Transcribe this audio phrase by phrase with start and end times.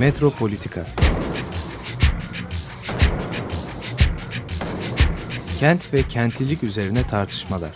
[0.00, 0.86] Metropolitika
[5.58, 7.70] Kent ve kentlilik üzerine tartışmalar.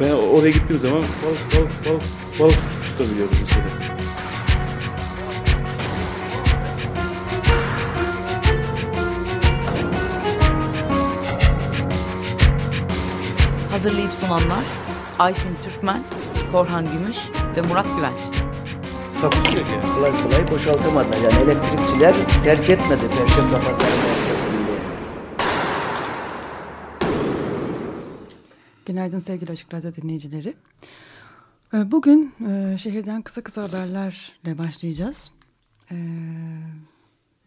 [0.00, 2.02] Ben oraya gittiğim zaman balık balık balık
[2.40, 3.64] balık tutabiliyorum mesela.
[13.70, 14.64] Hazırlayıp sunanlar
[15.18, 16.04] Aysim Türkmen,
[16.52, 17.16] Korhan Gümüş
[17.56, 18.47] ve Murat Güvenç.
[19.20, 19.72] Takusuyor ki.
[19.94, 21.16] kolay kolay boşaltamadı.
[21.16, 24.58] Yani elektrikçiler terk etmedi Perşembe Pazarı merkezini.
[28.86, 30.54] Günaydın sevgili Açık Radyo dinleyicileri.
[31.74, 35.30] Ee, Bugün e, şehirden kısa kısa haberlerle başlayacağız.
[35.90, 35.96] Ee,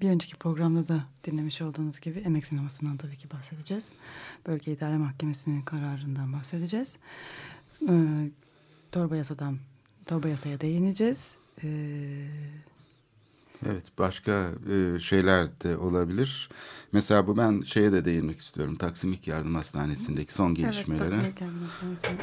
[0.02, 3.94] Bir önceki programda da dinlemiş olduğunuz gibi emek sinemasından tabii ki bahsedeceğiz.
[4.48, 6.98] Bölge İdare Mahkemesi'nin kararından bahsedeceğiz.
[7.90, 7.94] Ee,
[8.92, 9.58] Torba yasadan,
[10.06, 11.41] torba yasaya değineceğiz.
[11.64, 11.68] Ee,
[13.66, 16.50] Evet başka e, şeyler de olabilir.
[16.92, 18.76] Mesela bu ben şeye de değinmek istiyorum.
[18.76, 21.04] Taksim İlk Yardım Hastanesi'ndeki son gelişmelere.
[21.06, 22.18] Evet, Taksim Kendine Sensin.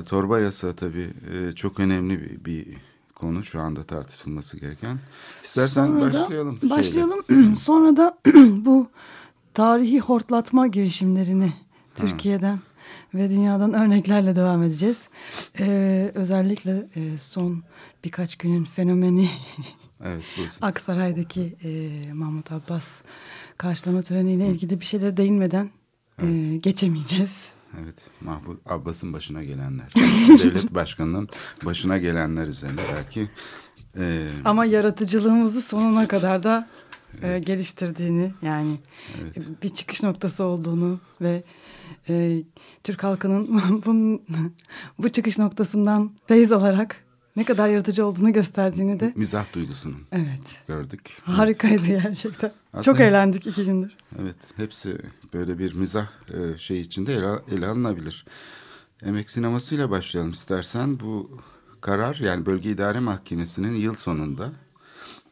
[0.00, 2.76] E, torba yasa tabii e, çok önemli bir, bir
[3.14, 4.98] konu şu anda tartışılması gereken.
[5.44, 6.58] İstersen Sonra da- başlayalım.
[6.60, 6.74] şeyle.
[6.74, 7.56] Başlayalım.
[7.60, 8.18] Sonra da
[8.64, 8.88] bu
[9.54, 11.52] tarihi hortlatma girişimlerini
[11.96, 12.58] Türkiye'den
[13.16, 15.08] ve dünyadan örneklerle devam edeceğiz.
[15.60, 17.62] Ee, özellikle e, son
[18.04, 19.30] birkaç günün fenomeni
[20.04, 20.22] Evet
[20.62, 23.00] Aksaray'daki e, Mahmut Abbas
[23.58, 25.70] karşılama töreniyle ilgili bir şeylere değinmeden
[26.22, 27.48] e, geçemeyeceğiz.
[27.84, 29.92] Evet, Mahmut Abbas'ın başına gelenler.
[30.28, 31.28] Devlet başkanının
[31.64, 33.28] başına gelenler üzerine belki.
[33.98, 36.68] e, Ama yaratıcılığımızı sonuna kadar da
[37.22, 38.78] e, geliştirdiğini yani
[39.22, 39.36] Evet.
[39.38, 41.42] e, bir çıkış noktası olduğunu ve
[42.08, 42.42] e,
[42.84, 44.22] Türk halkının bunun,
[44.98, 46.96] bu çıkış noktasından feyiz alarak
[47.36, 51.16] ne kadar yaratıcı olduğunu gösterdiğini de mizah duygusunun evet gördük.
[51.24, 52.52] harikaydı gerçekten.
[52.68, 53.92] Aslında- Çok eğlendik iki gündür.
[54.22, 54.98] Evet, hepsi
[55.34, 58.24] böyle bir mizah e, şey içinde ele, ele alınabilir.
[59.02, 61.00] Emek sinemasıyla başlayalım istersen.
[61.00, 61.40] Bu
[61.80, 64.52] karar yani Bölge İdare Mahkemesi'nin yıl sonunda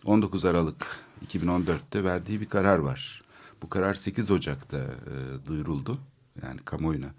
[0.04, 0.86] 19 Aralık
[1.32, 3.22] 2014'te verdiği bir karar var.
[3.62, 5.98] Bu karar 8 Ocak'ta e, duyuruldu.
[6.42, 7.10] Yani kamuoyuna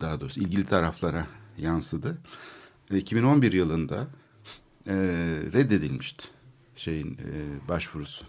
[0.00, 1.26] daha doğrusu ilgili taraflara
[1.58, 2.18] yansıdı.
[2.90, 4.06] Ve 2011 yılında
[4.86, 4.94] e,
[5.52, 6.28] reddedilmişti
[6.76, 8.24] şeyin e, başvurusu.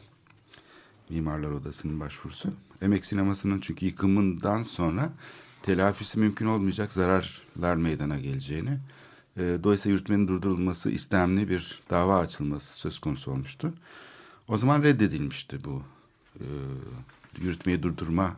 [1.09, 2.53] Mimarlar Odası'nın başvurusu.
[2.81, 5.13] Emek sinemasının çünkü yıkımından sonra
[5.63, 8.79] telafisi mümkün olmayacak zararlar meydana geleceğini,
[9.37, 13.73] e, dolayısıyla yürütmenin durdurulması istemli bir dava açılması söz konusu olmuştu.
[14.47, 15.83] O zaman reddedilmişti bu
[16.35, 16.45] e,
[17.41, 18.35] yürütmeyi durdurma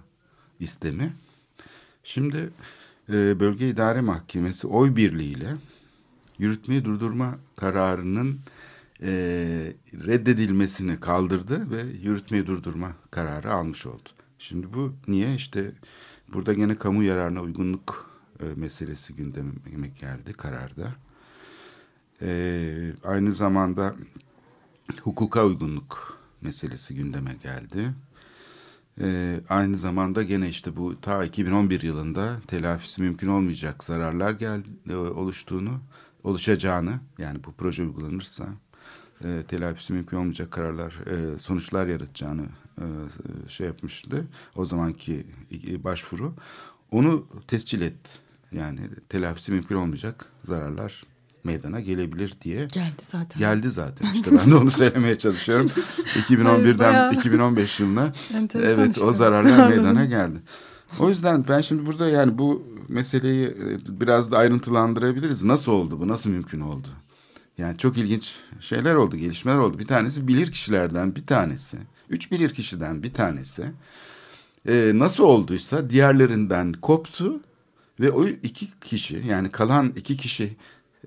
[0.59, 1.13] istemi.
[2.03, 2.50] Şimdi
[3.09, 5.56] e, Bölge İdare Mahkemesi oy birliğiyle
[6.38, 8.39] yürütmeyi durdurma kararının
[9.01, 9.12] e,
[10.07, 14.09] reddedilmesini kaldırdı ve yürütmeyi durdurma kararı almış oldu.
[14.40, 15.35] Şimdi bu niye?
[15.35, 15.72] İşte
[16.34, 20.91] burada gene kamu yararına uygunluk e, meselesi gündeme geldi kararda.
[22.22, 23.95] E, aynı zamanda
[25.01, 27.94] hukuka uygunluk meselesi gündeme geldi.
[29.01, 34.95] Ee, aynı zamanda gene işte bu ta 2011 yılında telafisi mümkün olmayacak zararlar gel, e,
[34.95, 35.79] oluştuğunu,
[36.23, 38.47] oluşacağını yani bu proje uygulanırsa
[39.23, 42.45] e, telafisi mümkün olmayacak kararlar, e, sonuçlar yaratacağını
[42.78, 42.85] e,
[43.47, 44.28] şey yapmıştı.
[44.56, 45.28] O zamanki
[45.67, 46.34] e, başvuru
[46.91, 48.11] onu tescil etti.
[48.51, 48.79] Yani
[49.09, 51.03] telafisi mümkün olmayacak zararlar
[51.44, 53.40] meydana gelebilir diye Geldi zaten.
[53.40, 54.13] geldi zaten.
[54.13, 55.68] İşte ben de onu söylemeye çalışıyorum.
[56.29, 59.02] 2011'den bayağı 2015 yılına Enteresan evet işte.
[59.03, 60.40] o zararlar meydana geldi.
[61.00, 65.44] O yüzden ben şimdi burada yani bu meseleyi e, biraz da ayrıntılandırabiliriz.
[65.44, 66.07] Nasıl oldu bu?
[66.07, 66.88] Nasıl mümkün oldu?
[67.58, 69.79] Yani çok ilginç şeyler oldu, gelişmeler oldu.
[69.79, 71.78] Bir tanesi bilir kişilerden bir tanesi,
[72.09, 73.63] üç bilir kişiden bir tanesi
[74.68, 77.40] e, nasıl olduysa diğerlerinden koptu
[77.99, 80.55] ve o iki kişi yani kalan iki kişi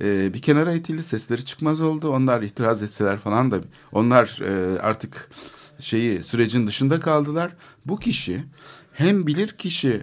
[0.01, 2.09] e, bir kenara itildi sesleri çıkmaz oldu.
[2.09, 3.61] Onlar itiraz etseler falan da
[3.93, 5.31] onlar e, artık
[5.79, 7.57] şeyi sürecin dışında kaldılar.
[7.87, 8.45] Bu kişi
[8.93, 10.03] hem bilir kişi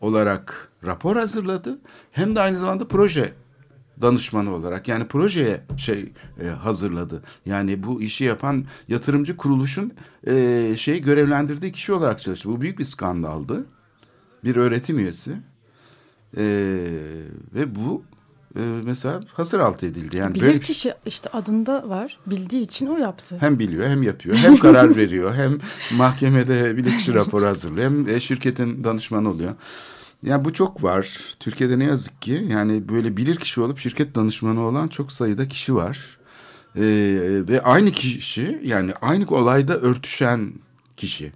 [0.00, 1.78] olarak rapor hazırladı
[2.12, 3.32] hem de aynı zamanda proje
[4.02, 6.12] danışmanı olarak yani projeye şey
[6.42, 7.22] e, hazırladı.
[7.46, 9.92] Yani bu işi yapan yatırımcı kuruluşun
[10.76, 12.48] şey görevlendirdiği kişi olarak çalıştı.
[12.48, 13.66] Bu büyük bir skandaldı.
[14.44, 15.30] Bir öğretim üyesi.
[16.36, 16.44] E,
[17.54, 18.04] ve bu
[18.56, 20.16] e, mesela hasır altı edildi.
[20.16, 22.18] Yani Bilir böyle bir- kişi işte adında var.
[22.26, 23.36] Bildiği için o yaptı.
[23.40, 24.36] hem biliyor hem yapıyor.
[24.36, 25.58] Hem karar veriyor hem
[25.96, 27.90] mahkemede bilirkişi raporu hazırlıyor.
[27.90, 29.54] Hem e, şirketin danışmanı oluyor.
[30.22, 31.18] Yani bu çok var.
[31.40, 35.74] Türkiye'de ne yazık ki yani böyle bilir kişi olup şirket danışmanı olan çok sayıda kişi
[35.74, 36.18] var.
[36.76, 36.82] e,
[37.48, 40.52] ve aynı kişi yani aynı olayda örtüşen
[40.96, 41.32] kişi.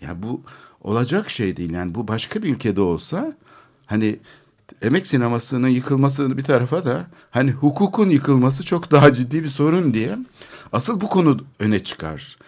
[0.00, 0.42] Yani bu
[0.82, 1.70] olacak şey değil.
[1.70, 3.32] Yani bu başka bir ülkede olsa
[3.86, 4.18] hani
[4.82, 10.18] emek sinemasının yıkılması bir tarafa da hani hukukun yıkılması çok daha ciddi bir sorun diye
[10.72, 12.38] asıl bu konu öne çıkar.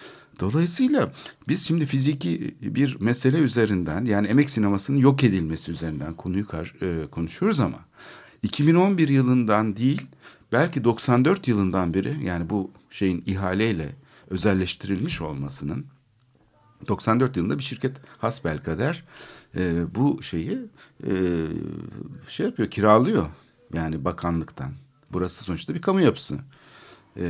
[0.41, 1.13] Dolayısıyla
[1.49, 6.47] biz şimdi fiziki bir mesele üzerinden yani emek sinemasının yok edilmesi üzerinden konuyu
[6.83, 7.79] e, konuşuyoruz ama
[8.43, 10.07] 2011 yılından değil
[10.53, 13.89] belki 94 yılından beri yani bu şeyin ihaleyle
[14.31, 15.87] özelleştirilmiş olmasının
[16.89, 19.05] 94 yılında bir şirket hasbelkader
[19.57, 20.59] e, bu şeyi
[21.07, 21.13] e,
[22.29, 23.27] şey yapıyor kiralıyor
[23.75, 24.73] yani bakanlıktan.
[25.13, 26.39] Burası sonuçta bir kamu yapısı.
[27.17, 27.27] E,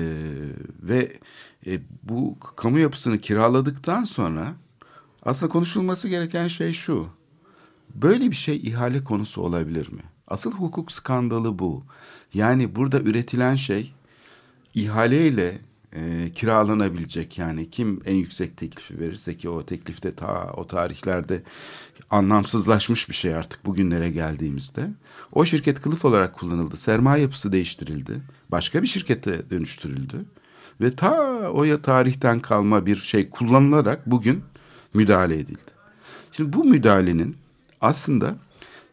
[0.83, 1.19] ve
[1.67, 4.55] e, bu kamu yapısını kiraladıktan sonra
[5.23, 7.09] aslında konuşulması gereken şey şu.
[7.95, 10.03] Böyle bir şey ihale konusu olabilir mi?
[10.29, 11.85] Asıl hukuk skandalı bu.
[12.35, 13.95] Yani burada üretilen şey
[14.75, 15.59] ihaleyle
[15.93, 21.43] e, kiralanabilecek yani kim en yüksek teklifi verirse ki o teklifte ta o tarihlerde
[22.11, 24.91] anlamsızlaşmış bir şey artık bugünlere geldiğimizde.
[25.33, 26.77] O şirket kılıf olarak kullanıldı.
[26.77, 28.23] Sermaye yapısı değiştirildi.
[28.51, 30.25] Başka bir şirkete dönüştürüldü.
[30.81, 34.43] Ve ta o ya tarihten kalma bir şey kullanılarak bugün
[34.95, 35.71] müdahale edildi.
[36.33, 37.37] Şimdi bu müdahalenin
[37.81, 38.37] aslında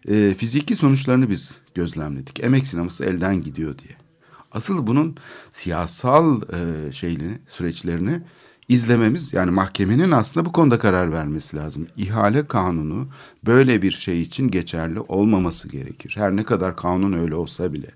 [0.07, 2.43] e, fiziki sonuçlarını biz gözlemledik.
[2.43, 4.06] Emek sineması elden gidiyor diye.
[4.51, 5.15] Asıl bunun
[5.51, 8.21] siyasal e, şeyini, süreçlerini
[8.69, 11.87] izlememiz yani mahkemenin aslında bu konuda karar vermesi lazım.
[11.97, 13.07] İhale kanunu
[13.45, 16.13] böyle bir şey için geçerli olmaması gerekir.
[16.15, 17.91] Her ne kadar kanun öyle olsa bile.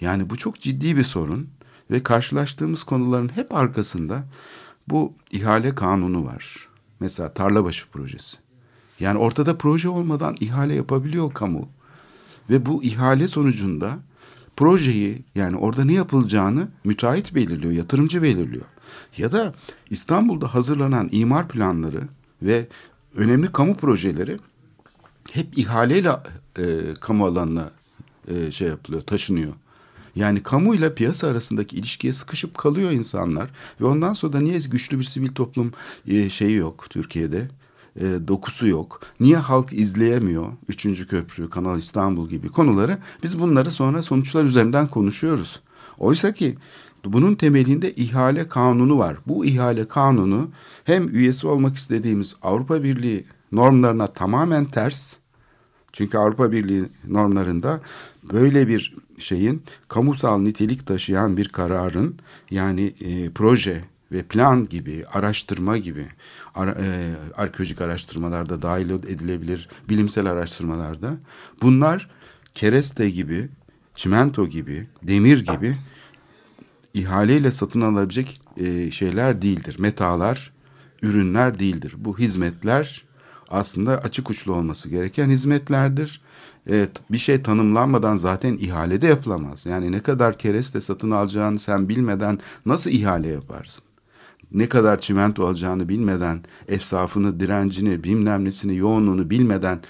[0.00, 1.48] Yani bu çok ciddi bir sorun
[1.90, 4.24] ve karşılaştığımız konuların hep arkasında
[4.88, 6.68] bu ihale kanunu var.
[7.00, 8.36] Mesela Tarlabaşı projesi.
[9.00, 11.68] Yani ortada proje olmadan ihale yapabiliyor kamu.
[12.50, 13.98] Ve bu ihale sonucunda
[14.56, 18.64] projeyi yani orada ne yapılacağını müteahhit belirliyor, yatırımcı belirliyor.
[19.16, 19.54] Ya da
[19.90, 22.02] İstanbul'da hazırlanan imar planları
[22.42, 22.68] ve
[23.16, 24.38] önemli kamu projeleri
[25.32, 26.10] hep ihaleyle
[26.58, 27.70] e, kamu alanına
[28.28, 29.52] e, şey yapılıyor, taşınıyor.
[30.16, 33.50] Yani kamuyla piyasa arasındaki ilişkiye sıkışıp kalıyor insanlar
[33.80, 35.72] ve ondan sonra da niye güçlü bir sivil toplum
[36.08, 37.48] e, şeyi yok Türkiye'de?
[38.00, 39.00] E, dokusu yok.
[39.20, 40.52] Niye halk izleyemiyor?
[40.68, 42.98] Üçüncü Köprü, Kanal İstanbul gibi konuları.
[43.22, 45.60] Biz bunları sonra sonuçlar üzerinden konuşuyoruz.
[45.98, 46.56] Oysa ki
[47.04, 49.16] bunun temelinde ihale kanunu var.
[49.26, 50.50] Bu ihale kanunu
[50.84, 55.16] hem üyesi olmak istediğimiz Avrupa Birliği normlarına tamamen ters.
[55.92, 57.80] Çünkü Avrupa Birliği normlarında
[58.32, 62.16] böyle bir şeyin kamusal nitelik taşıyan bir kararın
[62.50, 66.06] yani e, proje ve plan gibi, araştırma gibi,
[66.56, 71.16] ara, e, arkeolojik araştırmalarda dahil edilebilir, bilimsel araştırmalarda
[71.62, 72.10] bunlar
[72.54, 73.48] kereste gibi,
[73.94, 75.76] çimento gibi, demir gibi
[76.94, 79.76] ihaleyle satın alabilecek e, şeyler değildir.
[79.78, 80.52] Metalar,
[81.02, 81.94] ürünler değildir.
[81.98, 83.04] Bu hizmetler
[83.48, 86.20] aslında açık uçlu olması gereken hizmetlerdir.
[86.66, 89.66] Evet, bir şey tanımlanmadan zaten ihalede yapılamaz.
[89.66, 93.85] Yani ne kadar kereste satın alacağını sen bilmeden nasıl ihale yaparsın?
[94.52, 99.80] Ne kadar çimento alacağını bilmeden, efsafını, direncini, bilmem nesini, yoğunluğunu bilmeden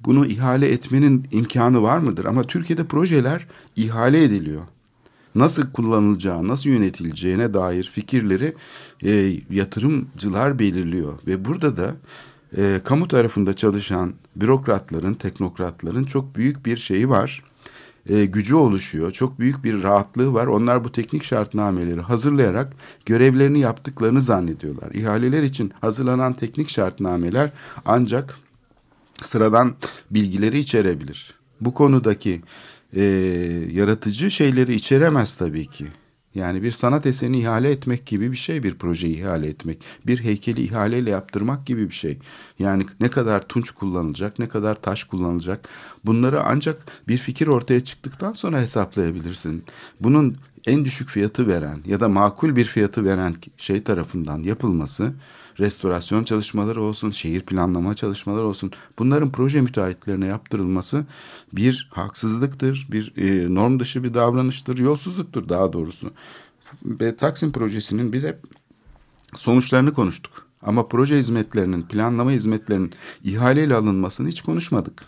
[0.00, 2.24] bunu ihale etmenin imkanı var mıdır?
[2.24, 3.46] Ama Türkiye'de projeler
[3.76, 4.62] ihale ediliyor
[5.34, 8.54] nasıl kullanılacağı, nasıl yönetileceğine dair fikirleri
[9.04, 11.18] e, yatırımcılar belirliyor.
[11.26, 11.94] Ve burada da
[12.56, 17.42] e, kamu tarafında çalışan bürokratların, teknokratların çok büyük bir şeyi var.
[18.08, 19.12] E, gücü oluşuyor.
[19.12, 20.46] Çok büyük bir rahatlığı var.
[20.46, 22.72] Onlar bu teknik şartnameleri hazırlayarak
[23.06, 24.90] görevlerini yaptıklarını zannediyorlar.
[24.92, 27.50] İhaleler için hazırlanan teknik şartnameler
[27.84, 28.36] ancak
[29.22, 29.74] sıradan
[30.10, 31.34] bilgileri içerebilir.
[31.60, 32.40] Bu konudaki
[32.96, 33.02] e,
[33.72, 35.86] yaratıcı şeyleri içeremez tabii ki.
[36.34, 39.78] Yani bir sanat eserini ihale etmek gibi bir şey bir projeyi ihale etmek.
[40.06, 42.18] Bir heykeli ihaleyle yaptırmak gibi bir şey.
[42.58, 45.68] Yani ne kadar tunç kullanılacak, ne kadar taş kullanılacak.
[46.04, 49.64] Bunları ancak bir fikir ortaya çıktıktan sonra hesaplayabilirsin.
[50.00, 55.12] Bunun en düşük fiyatı veren ya da makul bir fiyatı veren şey tarafından yapılması
[55.60, 61.04] restorasyon çalışmaları olsun, şehir planlama çalışmaları olsun bunların proje müteahhitlerine yaptırılması
[61.52, 66.12] bir haksızlıktır, bir e, norm dışı bir davranıştır, yolsuzluktur daha doğrusu.
[66.84, 68.38] Ve Taksim projesinin biz hep
[69.34, 70.46] sonuçlarını konuştuk.
[70.62, 72.92] Ama proje hizmetlerinin, planlama hizmetlerinin
[73.24, 75.04] ihaleyle alınmasını hiç konuşmadık.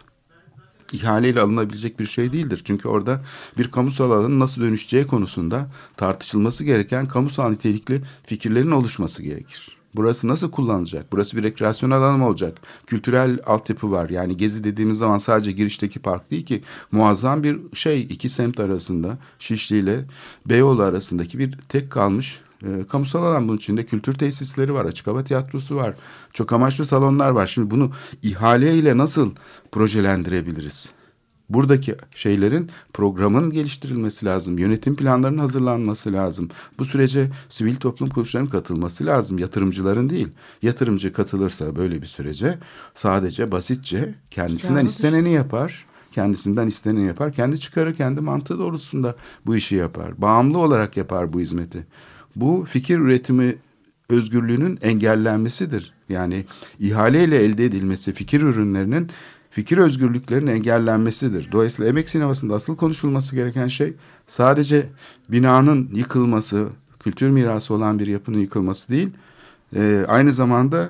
[0.92, 2.62] İhaleyle alınabilecek bir şey değildir.
[2.64, 3.24] Çünkü orada
[3.58, 9.71] bir kamusal alanın nasıl dönüşeceği konusunda tartışılması gereken kamusal nitelikli fikirlerin oluşması gerekir.
[9.94, 11.12] Burası nasıl kullanılacak?
[11.12, 12.58] Burası bir rekreasyon alanı mı olacak?
[12.86, 14.10] Kültürel altyapı var.
[14.10, 19.18] Yani Gezi dediğimiz zaman sadece girişteki park değil ki muazzam bir şey iki semt arasında
[19.38, 20.04] Şişli ile
[20.46, 25.24] Beyoğlu arasındaki bir tek kalmış e, kamusal alan bunun içinde kültür tesisleri var, açık hava
[25.24, 25.94] tiyatrosu var,
[26.32, 27.46] çok amaçlı salonlar var.
[27.46, 27.90] Şimdi bunu
[28.22, 29.30] ihaleyle nasıl
[29.72, 30.90] projelendirebiliriz?
[31.48, 34.58] Buradaki şeylerin programın geliştirilmesi lazım.
[34.58, 36.48] Yönetim planlarının hazırlanması lazım.
[36.78, 39.38] Bu sürece sivil toplum kuruluşlarının katılması lazım.
[39.38, 40.28] Yatırımcıların değil.
[40.62, 42.58] Yatırımcı katılırsa böyle bir sürece
[42.94, 45.86] sadece basitçe kendisinden Çıkarı isteneni yapar.
[46.12, 47.32] Kendisinden isteneni yapar.
[47.32, 50.22] Kendi çıkarı, kendi mantığı doğrultusunda bu işi yapar.
[50.22, 51.86] Bağımlı olarak yapar bu hizmeti.
[52.36, 53.56] Bu fikir üretimi
[54.08, 55.92] özgürlüğünün engellenmesidir.
[56.08, 56.44] Yani
[56.80, 59.10] ihaleyle elde edilmesi fikir ürünlerinin
[59.52, 61.52] fikir özgürlüklerinin engellenmesidir.
[61.52, 63.94] Dolayısıyla emek sinemasında asıl konuşulması gereken şey
[64.26, 64.88] sadece
[65.28, 66.68] binanın yıkılması,
[67.00, 69.10] kültür mirası olan bir yapının yıkılması değil,
[69.76, 70.88] e, aynı zamanda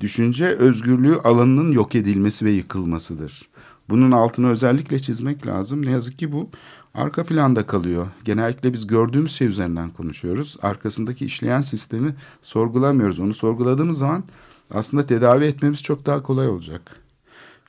[0.00, 3.48] düşünce özgürlüğü alanının yok edilmesi ve yıkılmasıdır.
[3.88, 5.86] Bunun altını özellikle çizmek lazım.
[5.86, 6.48] Ne yazık ki bu
[6.94, 8.06] arka planda kalıyor.
[8.24, 10.56] Genellikle biz gördüğümüz şey üzerinden konuşuyoruz.
[10.62, 13.20] Arkasındaki işleyen sistemi sorgulamıyoruz.
[13.20, 14.24] Onu sorguladığımız zaman
[14.70, 17.00] aslında tedavi etmemiz çok daha kolay olacak.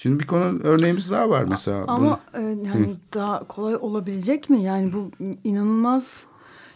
[0.01, 1.85] Şimdi bir konu örneğimiz daha var mesela.
[1.87, 4.63] Ama e, yani daha kolay olabilecek mi?
[4.63, 5.11] Yani bu
[5.43, 6.23] inanılmaz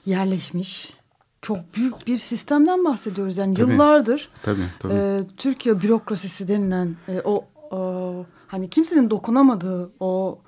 [0.06, 0.94] yerleşmiş
[1.42, 3.38] çok büyük bir sistemden bahsediyoruz.
[3.38, 3.72] Yani Tabii.
[3.72, 4.94] yıllardır Tabii, tabii.
[4.94, 10.40] e, Türkiye bürokrasisi denilen e, o, o hani kimsenin dokunamadığı o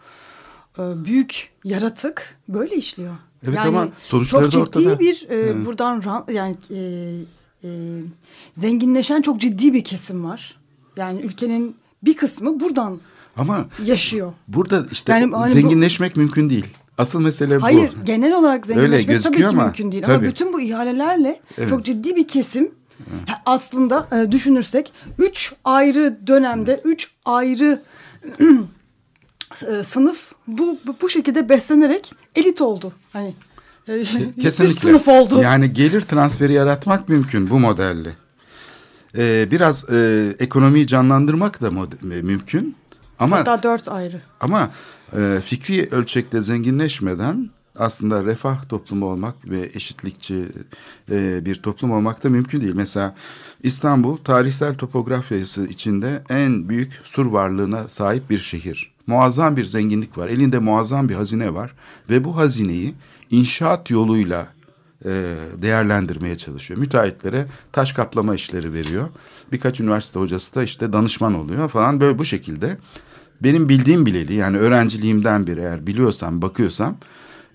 [0.79, 3.15] e, büyük yaratık böyle işliyor.
[3.43, 4.99] Evet yani ama sonuçları çok da ciddi ortada.
[4.99, 6.79] bir e, buradan ran- yani e,
[7.63, 7.69] e,
[8.53, 10.59] zenginleşen çok ciddi bir kesim var.
[10.97, 12.99] Yani ülkenin bir kısmı buradan
[13.37, 14.33] Ama yaşıyor.
[14.47, 16.65] burada işte Yani hani bu- zenginleşmek mümkün değil.
[16.97, 18.05] Asıl mesele Hayır bu.
[18.05, 20.03] genel olarak zenginleşmek tabii ki ama, mümkün değil.
[20.03, 20.13] tabii.
[20.15, 21.69] Ama bütün bu ihalelerle Evet.
[21.69, 22.71] çok ciddi bir kesim
[23.27, 27.81] ha, aslında e, düşünürsek üç ayrı dönemde üç ayrı
[29.79, 32.91] e, sınıf bu, bu bu şekilde beslenerek elit oldu.
[33.13, 33.33] Hani
[33.87, 34.03] e,
[34.41, 34.79] Kesinlikle.
[34.79, 35.41] sınıf oldu.
[35.41, 38.09] Yani gelir transferi yaratmak mümkün bu modelle.
[39.17, 42.75] Ee, biraz e, ekonomiyi canlandırmak da e, mümkün.
[43.19, 44.21] Ama Hatta dört ayrı.
[44.39, 44.69] ama
[45.17, 50.45] e, fikri ölçekte zenginleşmeden aslında refah toplumu olmak ve eşitlikçi
[51.11, 52.73] e, bir toplum olmak da mümkün değil.
[52.75, 53.15] Mesela
[53.63, 58.91] İstanbul tarihsel topografyası içinde en büyük sur varlığına sahip bir şehir.
[59.07, 60.27] Muazzam bir zenginlik var.
[60.27, 61.73] Elinde muazzam bir hazine var
[62.09, 62.93] ve bu hazineyi
[63.31, 64.56] inşaat yoluyla e,
[65.61, 66.79] değerlendirmeye çalışıyor.
[66.79, 69.07] Müteahhitlere taş kaplama işleri veriyor.
[69.51, 72.77] Birkaç üniversite hocası da işte danışman oluyor falan böyle bu şekilde.
[73.43, 76.97] Benim bildiğim bileli yani öğrenciliğimden beri eğer biliyorsam bakıyorsam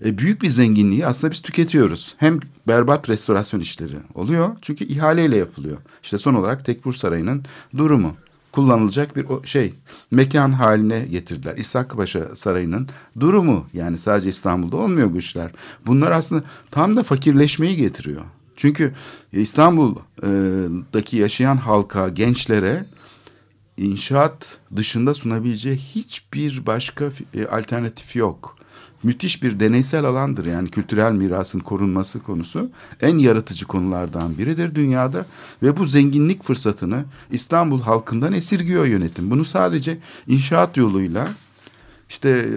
[0.05, 2.15] e, büyük bir zenginliği aslında biz tüketiyoruz.
[2.17, 5.77] Hem berbat restorasyon işleri oluyor çünkü ihaleyle yapılıyor.
[6.03, 7.45] İşte son olarak Tekfur Sarayı'nın
[7.77, 8.15] durumu
[8.53, 9.73] kullanılacak bir şey
[10.11, 11.57] mekan haline getirdiler.
[11.57, 12.87] İshak Paşa Sarayı'nın
[13.19, 15.51] durumu yani sadece İstanbul'da olmuyor bu işler.
[15.85, 18.21] Bunlar aslında tam da fakirleşmeyi getiriyor.
[18.55, 18.93] Çünkü
[19.31, 22.85] İstanbul'daki yaşayan halka, gençlere
[23.77, 28.57] inşaat dışında sunabileceği hiçbir başka e, alternatif yok.
[29.03, 32.69] Müthiş bir deneysel alandır yani kültürel mirasın korunması konusu
[33.01, 35.25] en yaratıcı konulardan biridir dünyada
[35.63, 39.31] ve bu zenginlik fırsatını İstanbul halkından esirgiyor yönetim.
[39.31, 41.27] Bunu sadece inşaat yoluyla
[42.09, 42.49] işte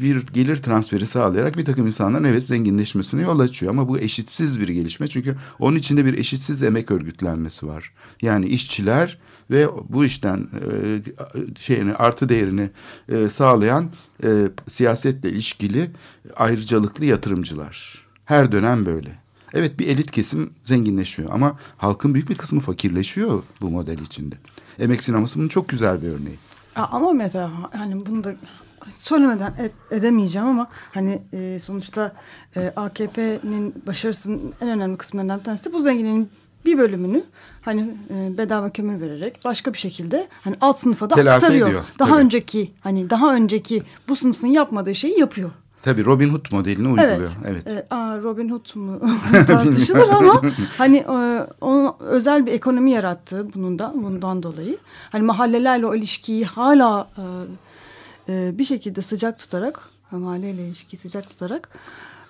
[0.00, 3.72] bir gelir transferi sağlayarak bir takım insanların evet zenginleşmesine yol açıyor.
[3.72, 7.92] Ama bu eşitsiz bir gelişme çünkü onun içinde bir eşitsiz emek örgütlenmesi var.
[8.22, 9.18] Yani işçiler
[9.50, 10.68] ve bu işten e,
[11.58, 12.70] şeyini artı değerini
[13.08, 13.90] e, sağlayan
[14.24, 15.90] e, siyasetle ilişkili
[16.36, 18.06] ayrıcalıklı yatırımcılar.
[18.24, 19.18] Her dönem böyle.
[19.54, 24.34] Evet bir elit kesim zenginleşiyor ama halkın büyük bir kısmı fakirleşiyor bu model içinde.
[24.78, 26.38] Emek sineması bunun çok güzel bir örneği.
[26.74, 28.34] Ama mesela hani bunu da
[28.96, 32.12] söylemeden edemeyeceğim ama hani e, sonuçta
[32.56, 36.30] e, AKP'nin başarısının en önemli kısımlarından bir tanesi de bu zenginliğin
[36.68, 37.22] bir bölümünü
[37.62, 41.68] hani e, bedava kömür vererek başka bir şekilde hani alt sınıfa da Telafi aktarıyor.
[41.68, 42.20] ediyor, daha tabii.
[42.20, 45.50] önceki hani daha önceki bu sınıfın yapmadığı şeyi yapıyor.
[45.82, 47.30] Tabii Robin Hood modelini uyguluyor.
[47.44, 47.64] Evet.
[47.66, 47.86] Evet.
[47.90, 49.00] E, aa, Robin Hood mu
[49.46, 50.42] tartışılır ama
[50.78, 54.78] hani e, onun özel bir ekonomi yarattı bunun da bundan dolayı.
[55.10, 57.08] Hani mahallelerle o ilişkiyi hala
[58.28, 61.68] e, e, bir şekilde sıcak tutarak mahalleyle ilişkiyi sıcak tutarak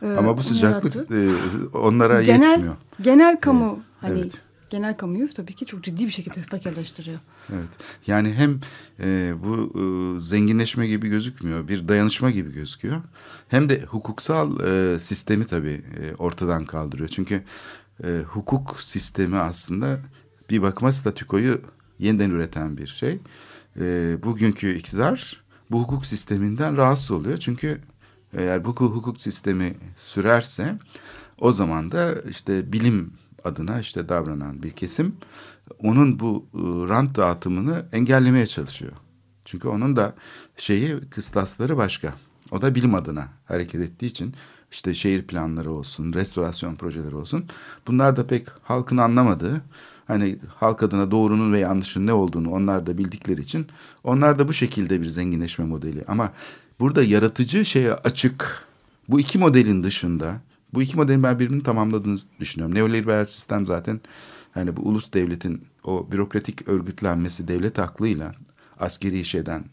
[0.03, 1.29] Ama bu sıcaklık e,
[1.77, 2.77] onlara genel yetmiyor.
[3.03, 4.33] genel kamu hani evet.
[4.71, 7.19] genel kamuyu tabii ki çok ciddi bir şekilde fakirleştiriyor.
[7.53, 7.69] Evet.
[8.07, 8.61] Yani hem
[9.01, 12.97] e, bu e, zenginleşme gibi gözükmüyor, bir dayanışma gibi gözüküyor.
[13.49, 17.09] Hem de hukuksal e, sistemi tabii e, ortadan kaldırıyor.
[17.09, 17.43] Çünkü
[18.05, 19.99] e, hukuk sistemi aslında
[20.51, 21.61] bir bakıma statükoyu
[21.99, 23.19] yeniden üreten bir şey.
[23.81, 27.39] E, bugünkü iktidar bu hukuk sisteminden rahatsız oluyor.
[27.39, 27.81] Çünkü
[28.33, 30.79] eğer bu hukuk sistemi sürerse
[31.41, 33.13] o zaman da işte bilim
[33.45, 35.17] adına işte davranan bir kesim
[35.83, 36.59] onun bu e,
[36.89, 38.93] rant dağıtımını engellemeye çalışıyor.
[39.45, 40.15] Çünkü onun da
[40.57, 42.15] şeyi kıstasları başka.
[42.51, 44.35] O da bilim adına hareket ettiği için
[44.73, 47.45] işte şehir planları olsun, restorasyon projeleri olsun.
[47.87, 49.63] Bunlar da pek halkın anlamadığı,
[50.07, 53.67] hani halk adına doğrunun ve yanlışın ne olduğunu onlar da bildikleri için
[54.05, 56.05] onlar da bu şekilde bir zenginleşme modeli.
[56.09, 56.33] Ama
[56.81, 58.67] burada yaratıcı şeye açık
[59.09, 60.41] bu iki modelin dışında
[60.75, 62.75] bu iki modelin ben birbirini tamamladığını düşünüyorum.
[62.75, 64.01] Neoliberal sistem zaten
[64.53, 68.35] hani bu ulus devletin o bürokratik örgütlenmesi devlet aklıyla
[68.81, 69.65] askeri şeyden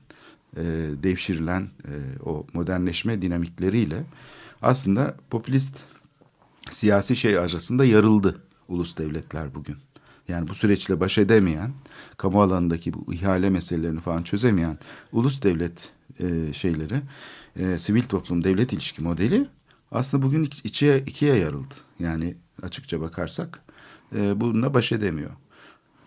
[0.57, 0.63] e,
[1.03, 1.93] devşirilen e,
[2.25, 4.03] o modernleşme dinamikleriyle
[4.62, 5.77] aslında popülist
[6.71, 9.77] siyasi şey arasında yarıldı ulus devletler bugün.
[10.27, 11.71] Yani bu süreçle baş edemeyen,
[12.17, 14.77] kamu alanındaki bu ihale meselelerini falan çözemeyen
[15.12, 17.01] ulus devlet e, şeyleri,
[17.55, 19.48] e, sivil toplum devlet ilişki modeli
[19.91, 21.74] aslında bugün içe, ikiye yarıldı.
[22.00, 23.63] Yani açıkça bakarsak
[24.15, 25.31] e, bununla baş edemiyor.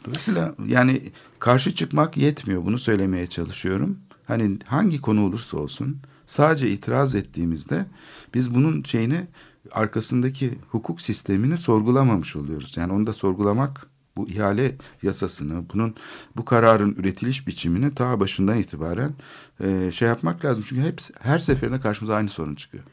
[0.05, 1.03] Dolayısıyla yani
[1.39, 2.65] karşı çıkmak yetmiyor.
[2.65, 3.99] Bunu söylemeye çalışıyorum.
[4.27, 7.87] Hani hangi konu olursa olsun sadece itiraz ettiğimizde
[8.35, 9.27] biz bunun şeyini
[9.73, 12.77] arkasındaki hukuk sistemini sorgulamamış oluyoruz.
[12.77, 13.87] Yani onu da sorgulamak
[14.19, 15.95] bu ihale yasasını, bunun
[16.37, 19.13] bu kararın üretiliş biçimini ta başından itibaren
[19.61, 20.65] e, şey yapmak lazım.
[20.69, 22.85] Çünkü hep her seferinde karşımıza aynı sorun çıkıyor.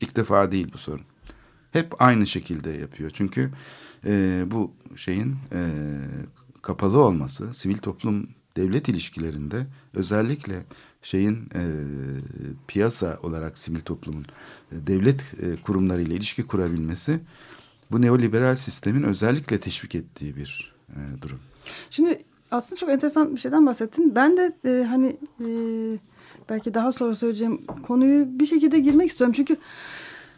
[0.00, 1.04] İlk defa değil bu sorun.
[1.72, 3.10] Hep aynı şekilde yapıyor.
[3.14, 3.50] Çünkü
[4.06, 5.60] e, bu şeyin e,
[6.62, 10.62] kapalı olması, sivil toplum devlet ilişkilerinde özellikle
[11.02, 11.62] şeyin e,
[12.68, 14.24] piyasa olarak sivil toplumun
[14.72, 17.20] e, devlet e, kurumlarıyla ilişki kurabilmesi
[17.90, 21.40] bu neoliberal sistemin özellikle teşvik ettiği bir e, durum.
[21.90, 24.14] Şimdi aslında çok enteresan bir şeyden bahsettin.
[24.14, 25.48] Ben de e, hani e,
[26.50, 29.34] belki daha sonra söyleyeceğim konuyu bir şekilde girmek istiyorum.
[29.36, 29.56] Çünkü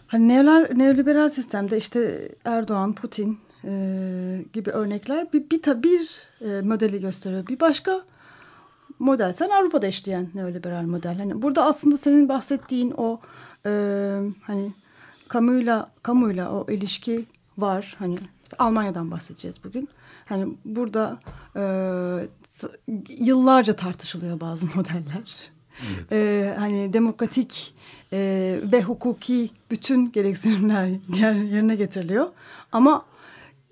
[0.06, 7.00] hani neoler, neoliberal sistemde işte Erdoğan, Putin e, gibi örnekler bir bir, bir e, modeli
[7.00, 7.46] gösteriyor.
[7.46, 8.02] Bir başka
[8.98, 11.16] model sen Avrupa'da işleyen neoliberal model.
[11.18, 13.20] Hani burada aslında senin bahsettiğin o
[13.66, 13.70] e,
[14.42, 14.72] hani
[15.28, 17.24] kamuyla kamuyla o ilişki
[17.58, 17.96] var.
[17.98, 18.18] Hani
[18.58, 19.88] Almanya'dan bahsedeceğiz bugün.
[20.24, 21.20] Hani burada
[21.56, 21.62] e,
[23.18, 25.50] yıllarca tartışılıyor bazı modeller.
[25.88, 26.12] Evet.
[26.12, 27.74] E, hani demokratik
[28.12, 30.86] e, ve hukuki bütün gereksinimler
[31.16, 32.26] yerine getiriliyor.
[32.72, 33.06] Ama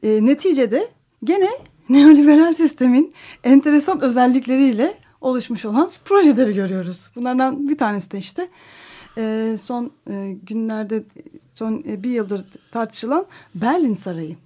[0.02, 0.88] e, neticede
[1.24, 1.50] gene
[1.88, 3.14] neoliberal sistemin
[3.44, 7.10] enteresan özellikleriyle oluşmuş olan projeleri görüyoruz.
[7.16, 8.48] Bunlardan bir tanesi de işte
[9.18, 11.04] e, son e, günlerde
[11.60, 14.36] son e, bir yıldır tartışılan Berlin Sarayı.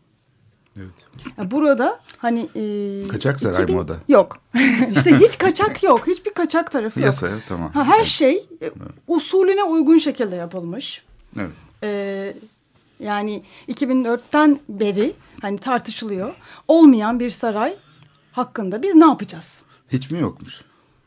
[0.77, 0.95] Evet.
[1.39, 3.97] Yani burada hani e, kaçak saray 2000, moda.
[4.09, 4.39] Yok.
[4.97, 6.07] işte hiç kaçak yok.
[6.07, 7.07] Hiçbir kaçak tarafı yok.
[7.07, 7.73] Yasa tamam.
[7.73, 8.07] Ha, her evet.
[8.07, 8.73] şey e, evet.
[9.09, 11.03] usulüne uygun şekilde yapılmış.
[11.37, 11.51] Evet.
[11.83, 12.35] Ee,
[13.01, 16.35] yani 2004'ten beri hani tartışılıyor.
[16.69, 17.77] Olmayan bir saray
[18.33, 19.63] hakkında biz ne yapacağız?
[19.89, 20.61] Hiç mi yokmuş?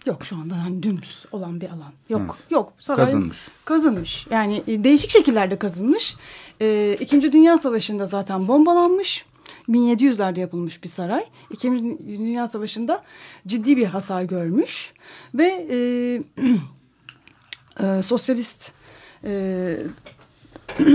[0.07, 1.93] Yok şu anda hani dümdüz olan bir alan.
[2.09, 2.53] Yok Hı.
[2.53, 2.73] yok.
[2.79, 3.37] Saray kazınmış.
[3.65, 4.27] Kazınmış.
[4.29, 6.15] Yani e, değişik şekillerde kazınmış.
[6.61, 9.25] Ee, İkinci Dünya Savaşı'nda zaten bombalanmış.
[9.69, 11.25] 1700'lerde yapılmış bir saray.
[11.51, 13.03] İkinci Dünya Savaşı'nda
[13.47, 14.93] ciddi bir hasar görmüş.
[15.33, 15.77] Ve e,
[17.83, 18.71] e, sosyalist
[19.23, 19.77] e,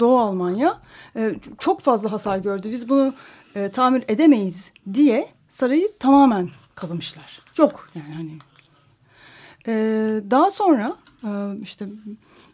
[0.00, 0.78] Doğu Almanya
[1.16, 2.70] e, çok fazla hasar gördü.
[2.70, 3.14] Biz bunu
[3.54, 7.40] e, tamir edemeyiz diye sarayı tamamen kazımışlar.
[7.58, 8.32] Yok yani hani.
[9.66, 9.72] E,
[10.30, 11.30] daha sonra e,
[11.62, 11.86] işte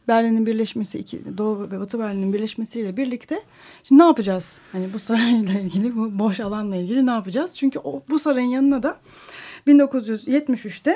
[0.08, 3.42] Berlin'in birleşmesi, iki, Doğu ve Batı Berlin'in birleşmesiyle birlikte
[3.84, 4.58] şimdi ne yapacağız?
[4.72, 7.56] Hani bu sarayla ilgili, bu boş alanla ilgili ne yapacağız?
[7.56, 8.96] Çünkü o, bu sarayın yanına da
[9.66, 10.94] 1973'te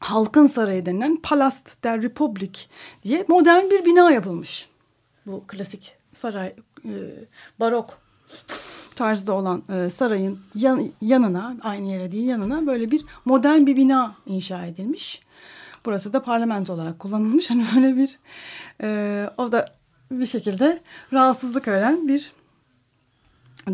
[0.00, 2.70] Halkın Sarayı denilen Palast der Republik
[3.02, 4.68] diye modern bir bina yapılmış.
[5.26, 6.92] Bu klasik saray, e,
[7.60, 7.98] barok
[9.00, 14.14] tarzda olan e, sarayın yan, yanına, aynı yere değil yanına böyle bir modern bir bina
[14.26, 15.22] inşa edilmiş.
[15.84, 17.50] Burası da parlamento olarak kullanılmış.
[17.50, 18.18] Hani böyle bir
[18.82, 19.66] e, o da
[20.10, 20.80] bir şekilde
[21.12, 22.32] rahatsızlık veren bir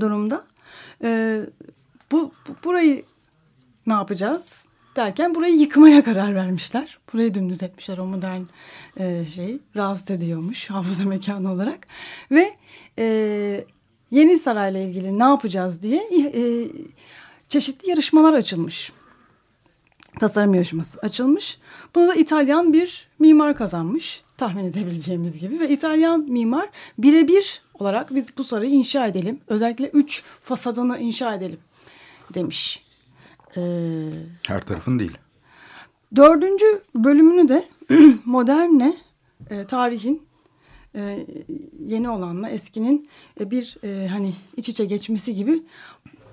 [0.00, 0.44] durumda.
[1.02, 1.40] E,
[2.12, 3.04] bu, bu burayı
[3.86, 4.64] ne yapacağız
[4.96, 6.98] derken burayı yıkmaya karar vermişler.
[7.12, 8.42] Burayı dümdüz etmişler o modern
[8.96, 11.86] e, şey rahatsız ediyormuş hafıza mekanı olarak
[12.30, 12.56] ve
[12.98, 13.64] e,
[14.10, 16.02] Yeni Saray'la ilgili ne yapacağız diye
[16.34, 16.68] e,
[17.48, 18.92] çeşitli yarışmalar açılmış.
[20.20, 21.58] tasarım yarışması açılmış.
[21.94, 28.38] Bunu da İtalyan bir mimar kazanmış tahmin edebileceğimiz gibi ve İtalyan mimar birebir olarak biz
[28.38, 29.40] bu sarayı inşa edelim.
[29.48, 31.58] Özellikle üç fasadını inşa edelim
[32.34, 32.82] demiş.
[33.56, 33.60] Ee,
[34.46, 35.18] Her tarafın değil.
[36.16, 37.64] dördüncü bölümünü de
[38.24, 38.96] modernle
[39.50, 40.25] e, tarihin
[40.96, 41.26] e,
[41.86, 43.08] yeni olanla eskinin
[43.40, 45.62] e, bir e, hani iç içe geçmesi gibi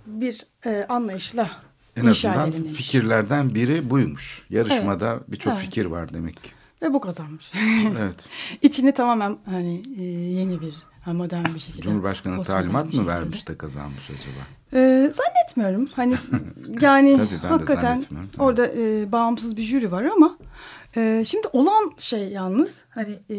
[0.05, 1.49] bir e, anlayışla
[1.97, 2.77] En azından edelim demiş.
[2.77, 4.45] fikirlerden biri buymuş.
[4.49, 5.63] Yarışmada birçok Evet.
[5.63, 6.49] fikir var demek ki.
[6.81, 7.51] Ve bu kazanmış.
[7.99, 8.15] Evet.
[8.61, 11.81] İçini tamamen hani e, yeni bir hani modern bir şekilde.
[11.81, 14.47] Cumhurbaşkanı talimat mı vermiş de kazanmış acaba?
[14.73, 15.89] Ee, zannetmiyorum.
[15.95, 16.15] Hani
[16.81, 18.29] yani Tabii ben de hakikaten zannetmiyorum.
[18.39, 20.37] orada e, bağımsız bir jüri var ama
[20.95, 23.37] e, şimdi olan şey yalnız hani e,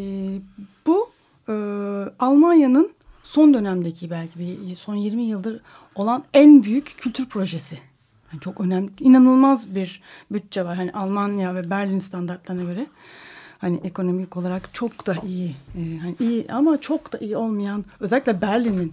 [0.86, 1.10] bu
[1.48, 1.52] e,
[2.18, 2.90] Almanya'nın
[3.22, 5.60] son dönemdeki belki bir son 20 yıldır
[5.94, 7.78] olan en büyük kültür projesi.
[8.32, 10.76] Yani çok önemli, inanılmaz bir bütçe var.
[10.76, 12.86] Hani Almanya ve Berlin standartlarına göre
[13.58, 18.40] hani ekonomik olarak çok da iyi, e, hani iyi ama çok da iyi olmayan özellikle
[18.40, 18.92] Berlin'in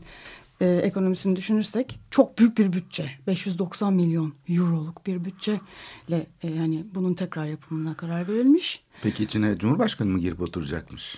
[0.61, 3.11] e, ekonomisini düşünürsek çok büyük bir bütçe.
[3.27, 8.83] 590 milyon euroluk bir bütçeyle e, yani bunun tekrar yapımına karar verilmiş.
[9.01, 11.17] Peki içine Cumhurbaşkanı mı girip oturacakmış?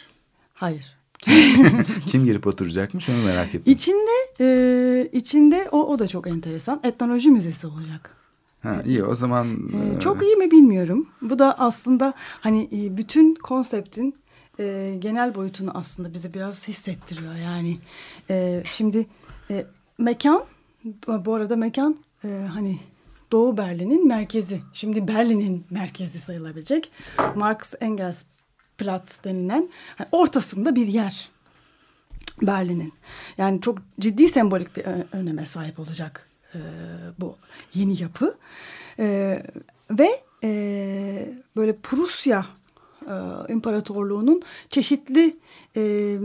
[0.53, 1.02] Hayır.
[2.05, 3.73] Kim girip oturacakmış onu merak ettim.
[3.73, 6.79] İçinde e, içinde o, o da çok enteresan.
[6.83, 8.15] Etnoloji müzesi olacak.
[8.63, 11.07] Ha, iyi o zaman Ee, e, çok iyi mi bilmiyorum.
[11.21, 14.15] Bu da aslında hani e, bütün konseptin
[14.59, 17.35] e, genel boyutunu aslında bize biraz hissettiriyor.
[17.35, 17.77] Yani
[18.29, 19.05] e, şimdi
[19.49, 19.65] e,
[19.97, 20.43] mekan
[21.07, 22.79] bu arada mekan e, hani
[23.31, 24.61] Doğu Berlin'in merkezi.
[24.73, 26.91] Şimdi Berlin'in merkezi sayılabilecek.
[27.35, 28.23] Marx Engels
[28.83, 31.29] Platz denilen hani ortasında bir yer.
[32.41, 32.93] Berlin'in.
[33.37, 36.59] Yani çok ciddi sembolik bir öneme sahip olacak e,
[37.19, 37.35] bu
[37.73, 38.37] yeni yapı.
[38.99, 39.43] E,
[39.91, 42.45] ve e, böyle Prusya
[43.01, 43.13] e,
[43.49, 45.37] İmparatorluğu'nun çeşitli
[45.77, 46.15] e,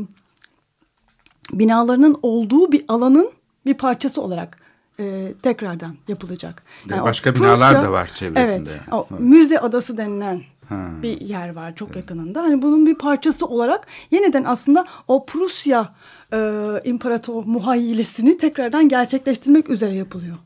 [1.52, 3.30] binalarının olduğu bir alanın
[3.66, 4.58] bir parçası olarak
[5.00, 6.62] e, tekrardan yapılacak.
[6.94, 8.70] O başka binalar da var çevresinde.
[8.70, 9.20] Evet, o Evet.
[9.20, 10.90] müze adası denilen Ha.
[11.02, 12.42] bir yer var çok yakınında.
[12.42, 15.94] Hani bunun bir parçası olarak yeniden aslında o Prusya
[16.32, 16.38] e,
[16.84, 20.36] imparator muhayyilesini tekrardan gerçekleştirmek üzere yapılıyor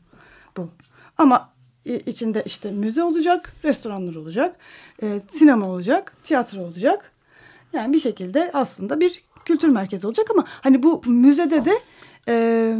[0.57, 0.69] bu.
[1.17, 1.49] Ama
[1.85, 4.55] içinde işte müze olacak, restoranlar olacak,
[5.03, 7.11] e, sinema olacak, tiyatro olacak.
[7.73, 11.73] Yani bir şekilde aslında bir kültür merkezi olacak ama hani bu müzede de
[12.27, 12.77] e,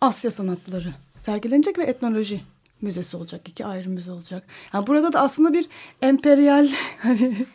[0.00, 2.40] Asya sanatları sergilenecek ve etnoloji
[2.82, 3.48] müzesi olacak.
[3.48, 4.44] iki ayrı müze olacak.
[4.74, 5.66] Yani burada da aslında bir
[6.02, 7.46] emperyal hani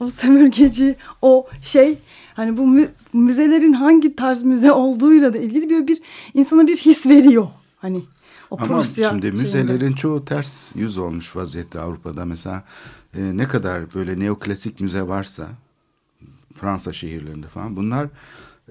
[0.00, 1.98] o sömürgeci o şey
[2.34, 6.00] hani bu mü- müzelerin hangi tarz müze olduğuyla da ilgili bir bir
[6.34, 7.48] insana bir his veriyor.
[7.78, 8.04] Hani
[8.50, 9.42] o Ama Prusya şimdi şeyinde.
[9.42, 12.24] müzelerin çoğu ters yüz olmuş vaziyette Avrupa'da.
[12.24, 12.64] Mesela
[13.16, 15.48] e, ne kadar böyle neoklasik müze varsa
[16.54, 18.08] Fransa şehirlerinde falan bunlar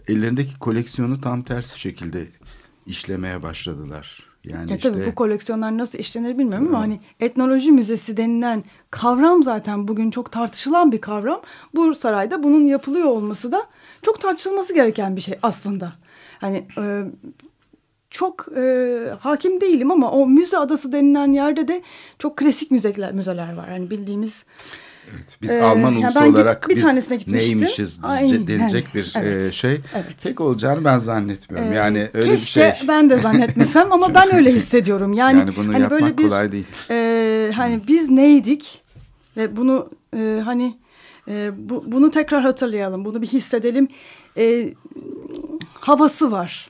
[0.08, 2.28] ellerindeki koleksiyonu tam tersi şekilde
[2.86, 4.29] işlemeye başladılar.
[4.44, 9.44] Yani Ya işte tabii bu koleksiyonlar nasıl işlenir bilmiyorum ama hani etnoloji müzesi denilen kavram
[9.44, 11.42] zaten bugün çok tartışılan bir kavram.
[11.76, 13.68] Bu sarayda bunun yapılıyor olması da
[14.02, 15.94] çok tartışılması gereken bir şey aslında.
[16.40, 17.04] Hani e,
[18.10, 21.82] çok e, hakim değilim ama o müze adası denilen yerde de
[22.20, 23.68] çok klasik müzeler müzeler var.
[23.68, 24.44] Yani bildiğimiz
[25.16, 27.58] evet, biz Ee, Alman ya ulusu olarak bir biz tanesine gitmiştim.
[27.58, 29.44] neymişiz diye- denilecek bir Evet.
[29.44, 30.24] e, şey Evet.
[30.24, 31.72] pek olacağını ben zannetmiyorum.
[31.72, 32.88] Ee, yani öyle keşke bir şey.
[32.88, 35.14] ben de zannetmesem ama ben öyle hissediyorum.
[35.14, 36.66] Yani, Yani bunu hani yapmak böyle bir, kolay değil.
[36.90, 38.82] e, hani biz neydik
[39.38, 40.78] ve bunu e, hani
[41.28, 43.88] e, bu, bunu tekrar hatırlayalım, bunu bir hissedelim.
[44.38, 44.74] E,
[45.80, 46.69] havası var.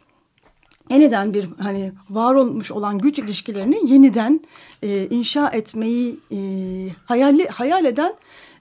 [0.89, 4.41] Yeniden bir hani var olmuş olan güç ilişkilerini yeniden
[4.83, 6.37] e, inşa etmeyi e,
[7.05, 8.13] hayali, hayal eden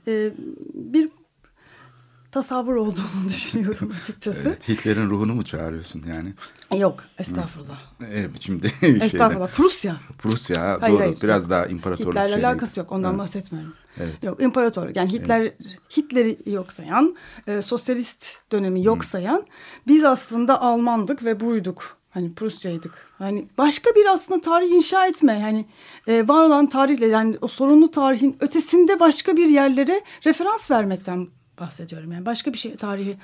[0.09, 0.31] e,
[0.75, 1.09] bir
[2.33, 4.49] tasavvur olduğunu düşünüyorum açıkçası.
[4.49, 6.35] Evet, Hitler'in ruhunu mu çağırıyorsun yani?
[6.81, 7.79] Yok estağfurullah.
[8.03, 9.49] E, şimdi Estağfurullah.
[9.49, 9.97] Prusya.
[10.19, 11.19] Prusya Hayır, doğru hayır.
[11.23, 12.47] biraz daha imparatorluk Hitler'le şeyleri.
[12.47, 12.93] alakası yok.
[12.93, 13.19] Ondan Evet.
[13.21, 13.75] bahsetmiyorum.
[14.01, 14.23] Evet.
[14.25, 14.89] Yok imparator.
[14.95, 15.53] Yani Hitler
[15.97, 19.43] Hitler'i yok sayan, e, sosyalist dönemi yok sayan
[19.87, 21.98] biz aslında Almandık ve buyduk.
[22.11, 23.09] Hani Prusya'ydık.
[23.19, 25.39] Hani başka bir aslında tarih inşa etme.
[25.39, 25.67] Yani
[26.07, 31.29] e, var olan tarihle yani o sorunlu tarihin ötesinde başka bir yerlere referans vermekten
[31.61, 32.13] bahsediyorum.
[32.13, 33.17] Yani başka bir şey tarihi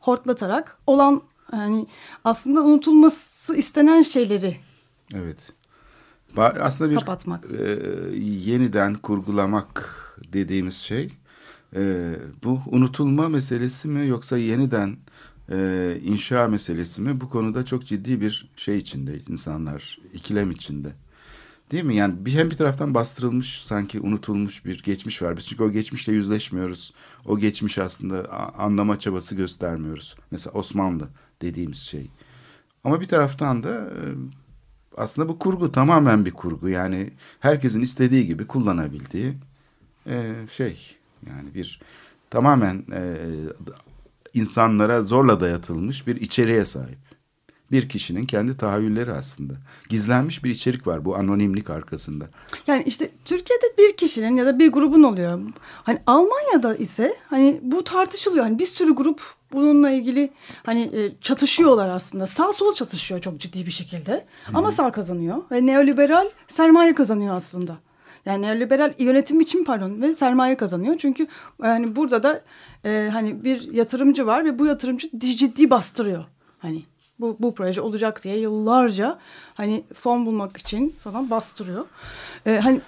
[0.00, 1.22] hortlatarak olan
[1.52, 1.86] yani
[2.24, 4.56] aslında unutulması istenen şeyleri
[5.14, 5.52] Evet.
[6.36, 7.44] Aslında bir Kapatmak.
[7.44, 7.78] e,
[8.20, 9.94] yeniden kurgulamak
[10.32, 11.12] dediğimiz şey
[11.76, 12.12] e,
[12.44, 14.96] bu unutulma meselesi mi yoksa yeniden
[15.52, 20.92] e, inşa meselesi mi bu konuda çok ciddi bir şey içinde insanlar ikilem içinde.
[21.72, 21.96] Değil mi?
[21.96, 25.36] Yani bir, hem bir taraftan bastırılmış sanki unutulmuş bir geçmiş var.
[25.36, 26.94] Biz çünkü o geçmişle yüzleşmiyoruz.
[27.26, 30.16] O geçmiş aslında anlama çabası göstermiyoruz.
[30.30, 31.08] Mesela Osmanlı
[31.42, 32.10] dediğimiz şey.
[32.84, 34.02] Ama bir taraftan da e,
[34.96, 36.68] aslında bu kurgu tamamen bir kurgu.
[36.68, 39.34] Yani herkesin istediği gibi kullanabildiği
[40.06, 40.96] e, şey.
[41.26, 41.80] Yani bir
[42.30, 43.16] tamamen e,
[44.34, 46.98] insanlara zorla dayatılmış bir içeriğe sahip
[47.72, 49.54] bir kişinin kendi tahayyülleri aslında.
[49.88, 52.24] Gizlenmiş bir içerik var bu anonimlik arkasında.
[52.66, 55.40] Yani işte Türkiye'de bir kişinin ya da bir grubun oluyor.
[55.82, 58.44] Hani Almanya'da ise hani bu tartışılıyor.
[58.44, 60.30] Hani bir sürü grup bununla ilgili
[60.66, 62.26] hani e, çatışıyorlar aslında.
[62.26, 64.26] Sağ sol çatışıyor çok ciddi bir şekilde.
[64.54, 67.76] Ama sağ kazanıyor ve neoliberal sermaye kazanıyor aslında.
[68.26, 70.98] Yani neoliberal yönetim için pardon ve sermaye kazanıyor.
[70.98, 71.26] Çünkü
[71.62, 72.42] yani burada da
[72.84, 76.24] e, hani bir yatırımcı var ve bu yatırımcı ciddi bastırıyor.
[76.58, 76.82] Hani
[77.20, 79.18] bu, bu proje olacak diye yıllarca
[79.54, 81.86] hani fon bulmak için falan bastırıyor.
[82.46, 82.80] Ee, hani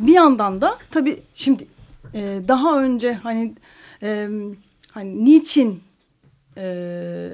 [0.00, 1.66] bir yandan da tabii şimdi
[2.14, 3.54] e, daha önce hani
[4.02, 4.28] e,
[4.90, 5.82] hani niçin
[6.56, 7.30] e,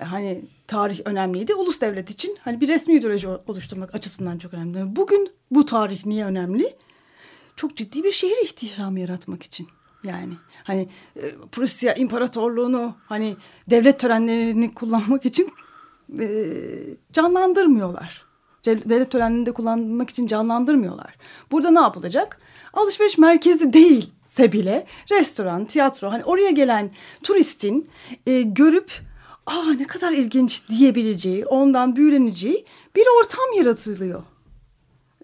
[0.00, 1.54] hani tarih önemliydi?
[1.54, 4.96] Ulus devlet için hani bir resmi ideoloji oluşturmak açısından çok önemli.
[4.96, 6.76] Bugün bu tarih niye önemli?
[7.56, 9.68] Çok ciddi bir şehir ihtişamı yaratmak için.
[10.04, 10.32] Yani
[10.64, 13.36] hani e, Prusya İmparatorluğunu hani
[13.70, 15.48] devlet törenlerini kullanmak için
[16.20, 16.26] e,
[17.12, 18.24] canlandırmıyorlar.
[18.64, 21.16] Devlet törenlerinde kullanmak için canlandırmıyorlar.
[21.50, 22.40] Burada ne yapılacak?
[22.72, 26.90] Alışveriş merkezi değilse bile restoran, tiyatro hani oraya gelen
[27.22, 27.90] turistin
[28.26, 28.92] e, görüp
[29.46, 34.22] aa ne kadar ilginç diyebileceği, ondan büyüleneceği bir ortam yaratılıyor.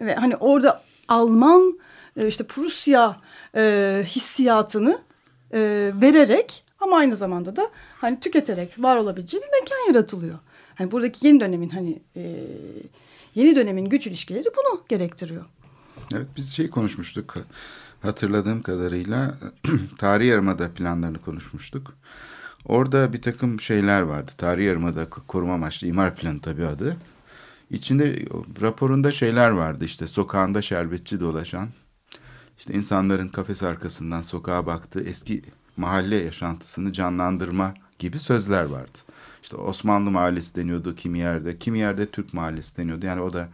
[0.00, 1.78] Ve hani orada Alman
[2.16, 3.20] e, işte Prusya
[3.56, 4.98] e, hissiyatını
[5.52, 10.38] e, vererek ama aynı zamanda da hani tüketerek var olabileceği bir mekan yaratılıyor.
[10.74, 12.46] Hani buradaki yeni dönemin hani e,
[13.34, 15.44] yeni dönemin güç ilişkileri bunu gerektiriyor.
[16.14, 17.34] Evet biz şey konuşmuştuk
[18.02, 19.34] hatırladığım kadarıyla
[19.98, 21.94] tarih yarımada planlarını konuşmuştuk.
[22.64, 24.30] Orada bir takım şeyler vardı.
[24.38, 26.96] Tarih yarımada koruma amaçlı imar planı tabii adı.
[27.70, 28.26] İçinde
[28.60, 31.68] raporunda şeyler vardı işte sokağında şerbetçi dolaşan
[32.58, 35.42] işte insanların kafes arkasından sokağa baktığı eski
[35.76, 38.98] mahalle yaşantısını canlandırma gibi sözler vardı.
[39.42, 43.06] İşte Osmanlı mahallesi deniyordu kimi yerde, kimi yerde Türk mahallesi deniyordu.
[43.06, 43.48] Yani o da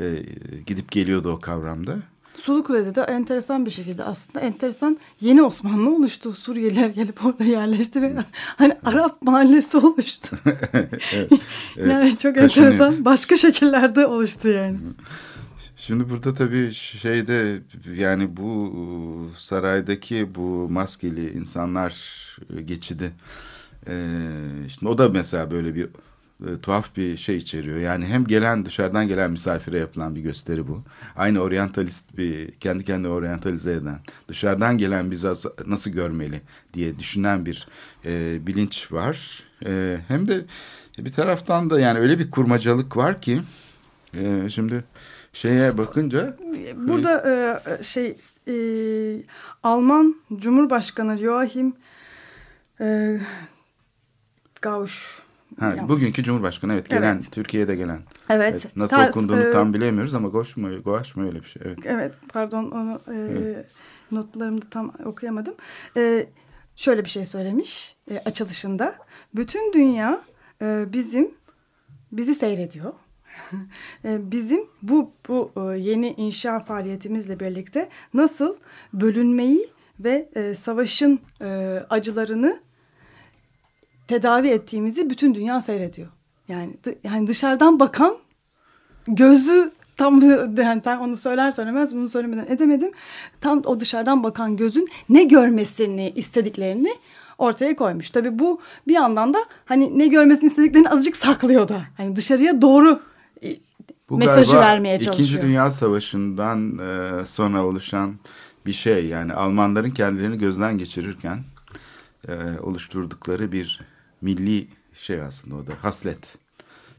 [0.00, 0.22] e,
[0.66, 1.98] gidip geliyordu o kavramda.
[2.38, 6.34] Sulukule'de de enteresan bir şekilde aslında enteresan yeni Osmanlı oluştu.
[6.34, 8.16] Suriyeliler gelip orada yerleşti ve
[8.56, 10.36] hani Arap mahallesi oluştu.
[10.72, 11.32] evet, evet.
[11.86, 14.78] yani çok enteresan başka şekillerde oluştu yani.
[15.76, 17.58] Şimdi burada tabii şeyde
[17.96, 21.92] yani bu saraydaki bu maskeli insanlar
[22.64, 23.12] geçidi
[23.88, 24.08] ee,
[24.68, 25.88] şimdi o da mesela böyle bir
[26.44, 27.78] e, tuhaf bir şey içeriyor.
[27.78, 30.82] Yani hem gelen dışarıdan gelen misafire yapılan bir gösteri bu.
[31.16, 35.28] Aynı oryantalist bir kendi kendine oryantalize eden dışarıdan gelen bizi
[35.66, 36.40] nasıl görmeli
[36.74, 37.68] diye düşünen bir
[38.04, 39.42] e, bilinç var.
[39.66, 40.44] E, hem de
[40.98, 43.40] bir taraftan da yani öyle bir kurmacalık var ki
[44.14, 44.84] e, şimdi
[45.32, 46.36] şeye bakınca
[46.74, 47.22] burada
[47.80, 48.16] e, şey
[48.48, 48.56] e,
[49.62, 51.74] Alman Cumhurbaşkanı Joachim
[52.80, 53.18] e,
[54.62, 55.25] Gauş.
[55.60, 57.32] Ha, bugünkü Cumhurbaşkanı evet gelen evet.
[57.32, 58.00] Türkiye'de gelen.
[58.30, 58.52] Evet.
[58.52, 61.62] evet nasıl Ta, okunduğunu e, tam bilemiyoruz ama Goş mu, Goş mu öyle bir şey.
[61.64, 63.66] Evet, evet pardon onu e, evet.
[64.12, 65.54] notlarımda tam okuyamadım.
[65.96, 66.26] E,
[66.76, 68.94] şöyle bir şey söylemiş e, açılışında.
[69.34, 70.20] Bütün dünya
[70.62, 71.30] e, bizim
[72.12, 72.92] bizi seyrediyor.
[74.04, 78.56] E, bizim bu bu e, yeni inşa faaliyetimizle birlikte nasıl
[78.92, 81.46] bölünmeyi ve e, savaşın e,
[81.90, 82.60] acılarını
[84.08, 86.08] tedavi ettiğimizi bütün dünya seyrediyor.
[86.48, 88.16] Yani yani dışarıdan bakan
[89.08, 90.20] gözü tam
[90.56, 92.90] yani sen onu söyler söylemez bunu söylemeden edemedim.
[93.40, 96.94] Tam o dışarıdan bakan gözün ne görmesini istediklerini
[97.38, 98.10] ortaya koymuş.
[98.10, 101.82] Tabii bu bir yandan da hani ne görmesini istediklerini azıcık saklıyor da.
[101.96, 103.00] Hani dışarıya doğru
[103.42, 103.56] e,
[104.08, 105.28] bu mesajı vermeye çalışıyor.
[105.28, 108.14] İkinci Dünya Savaşı'ndan e, sonra oluşan
[108.66, 109.06] bir şey.
[109.06, 111.38] Yani Almanların kendilerini gözden geçirirken
[112.28, 113.80] e, oluşturdukları bir
[114.20, 116.38] milli şey aslında o da haslet.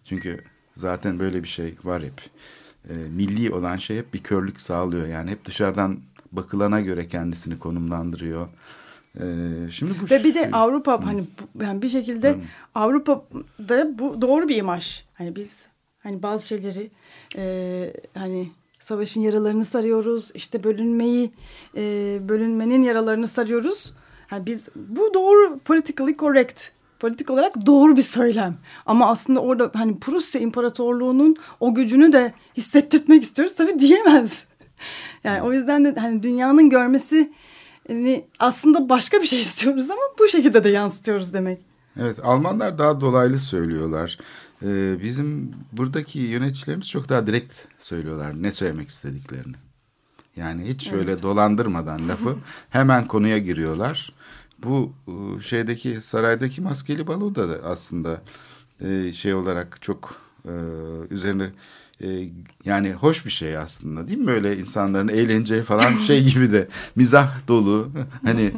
[0.06, 0.44] Çünkü
[0.76, 2.22] zaten böyle bir şey var hep.
[2.90, 5.08] E, milli olan şey hep bir körlük sağlıyor.
[5.08, 6.00] Yani hep dışarıdan
[6.32, 8.48] bakılana göre kendisini konumlandırıyor.
[9.16, 9.26] E,
[9.72, 11.24] şimdi bu ve bir de Avrupa hani
[11.62, 12.40] yani bir şekilde Hı.
[12.76, 15.04] Avrupa'da bu doğru bir imaj.
[15.14, 15.68] Hani biz
[16.00, 16.92] hani bazı şeyleri
[17.36, 20.32] e, hani savaşın yaralarını sarıyoruz.
[20.34, 21.32] işte bölünmeyi
[21.78, 21.82] e,
[22.30, 23.94] bölünmenin yaralarını sarıyoruz.
[24.32, 28.58] Yani biz bu doğru politically correct politik olarak doğru bir söylem.
[28.86, 33.56] Ama aslında orada hani Prusya İmparatorluğu'nun o gücünü de hissettirmek istiyoruz.
[33.56, 34.44] Tabii diyemez.
[35.24, 37.34] Yani o yüzden de hani dünyanın görmesi
[37.90, 41.60] yani aslında başka bir şey istiyoruz ama bu şekilde de yansıtıyoruz demek.
[42.00, 44.18] Evet Almanlar daha dolaylı söylüyorlar.
[44.64, 49.56] Ee, bizim buradaki yöneticilerimiz çok daha direkt söylüyorlar ne söylemek istediklerini.
[50.36, 51.24] Yani hiç öyle Evet.
[51.24, 52.36] dolandırmadan lafı
[52.70, 54.14] hemen konuya giriyorlar.
[54.64, 58.22] Bu e, şeydeki saraydaki maskeli balo da da aslında
[58.82, 60.16] e, şey olarak çok
[60.46, 60.54] e,
[61.10, 61.50] üzerine
[62.66, 64.28] yani hoş bir şey aslında değil mi?
[64.28, 67.92] Böyle insanların eğleneceği falan şey gibi de mizah dolu.
[68.26, 68.52] Hani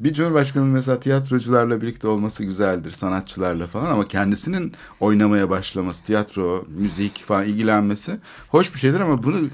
[0.00, 7.24] bir cumhurbaşkanının mesela tiyatrocularla birlikte olması güzeldir, sanatçılarla falan ama kendisinin oynamaya başlaması, tiyatro, müzik
[7.24, 9.48] falan ilgilenmesi hoş bir şeydir ama bunu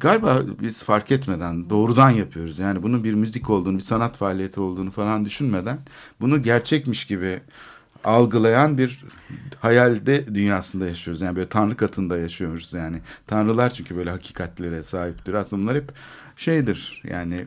[0.00, 2.58] galiba biz fark etmeden doğrudan yapıyoruz.
[2.58, 5.78] Yani bunun bir müzik olduğunu, bir sanat faaliyeti olduğunu falan düşünmeden
[6.20, 7.40] bunu gerçekmiş gibi
[8.04, 9.04] algılayan bir
[9.60, 11.20] hayalde dünyasında yaşıyoruz.
[11.20, 13.00] Yani böyle tanrı katında yaşıyoruz yani.
[13.26, 15.34] Tanrılar çünkü böyle hakikatlere sahiptir.
[15.34, 15.92] Aslında bunlar hep
[16.36, 17.46] şeydir yani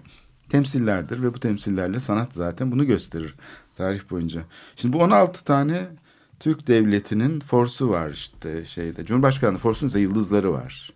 [0.50, 3.36] temsillerdir ve bu temsillerle sanat zaten bunu gösterir
[3.78, 4.41] tarih boyunca.
[4.76, 5.88] Şimdi bu 16 tane
[6.39, 9.06] Türk devletinin forsu var işte şeyde.
[9.06, 10.94] Cumhurbaşkanlığı forsunun da yıldızları var.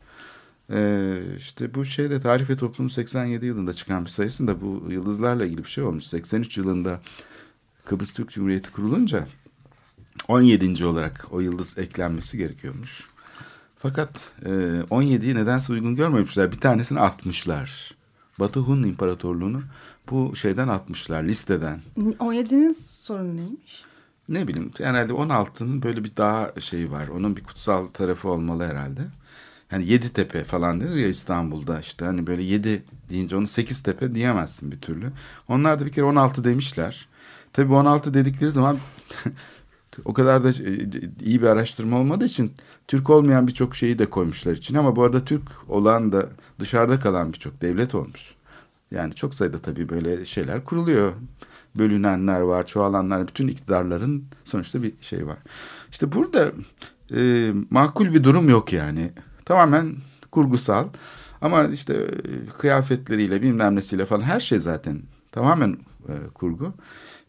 [0.72, 5.64] Ee, işte bu şeyde Tarih ve Toplum 87 yılında çıkan bir sayısında bu yıldızlarla ilgili
[5.64, 6.04] bir şey olmuş.
[6.06, 7.02] 83 yılında
[7.86, 9.28] Kıbrıs Türk Cumhuriyeti kurulunca
[10.28, 10.86] 17.
[10.86, 13.04] olarak o yıldız eklenmesi gerekiyormuş.
[13.78, 14.50] Fakat e,
[14.90, 16.52] 17'yi nedense uygun görmemişler.
[16.52, 17.96] Bir tanesini atmışlar.
[18.40, 19.62] Batı Hun İmparatorluğu'nu
[20.12, 21.82] bu şeyden atmışlar listeden.
[21.98, 23.84] 17'nin sorunu neymiş?
[24.30, 27.08] Ne bileyim herhalde 16'nın böyle bir daha şeyi var.
[27.08, 29.02] Onun bir kutsal tarafı olmalı herhalde.
[29.72, 34.16] Yani yedi tepe falan denir ya İstanbul'da işte hani böyle yedi deyince onu sekiz tepe
[34.16, 35.12] diyemezsin bir türlü.
[35.48, 37.08] Onlar da bir kere 16 demişler.
[37.54, 38.78] Tabii bu 16 dedikleri zaman
[40.06, 40.90] o kadar da e,
[41.26, 42.52] iyi bir araştırma olmadığı için
[42.88, 47.34] Türk olmayan birçok şeyi de koymuşlar için ama bu arada Türk olan da dışarıda kalan
[47.34, 48.36] birçok devlet olmuş.
[48.92, 51.14] Yani çok sayıda tabii böyle şeyler kuruluyor.
[51.78, 55.38] Bölünenler var, çoğalanlar, bütün iktidarların sonuçta bir şey var.
[55.92, 56.52] İşte burada
[57.16, 59.12] e, makul bir durum yok yani.
[59.46, 59.96] Tamamen
[60.32, 60.88] kurgusal.
[61.42, 65.78] Ama işte e, kıyafetleriyle bilmem nesiyle falan her şey zaten tamamen
[66.08, 66.74] e, kurgu.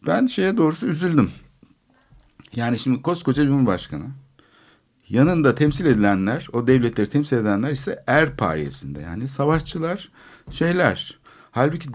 [0.07, 1.29] Ben şeye doğrusu üzüldüm.
[2.55, 4.05] Yani şimdi koskoca Cumhurbaşkanı
[5.09, 8.99] yanında temsil edilenler, o devletleri temsil edenler ise er payesinde.
[8.99, 10.11] Yani savaşçılar
[10.51, 11.19] şeyler.
[11.51, 11.89] Halbuki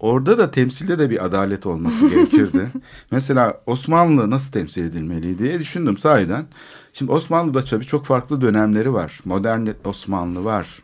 [0.00, 2.68] orada da temsilde de bir adalet olması gerekirdi.
[3.10, 6.46] Mesela Osmanlı nasıl temsil edilmeli diye düşündüm sahiden.
[6.94, 9.20] Şimdi Osmanlı'da tabii çok farklı dönemleri var.
[9.24, 10.82] Modern Osmanlı var.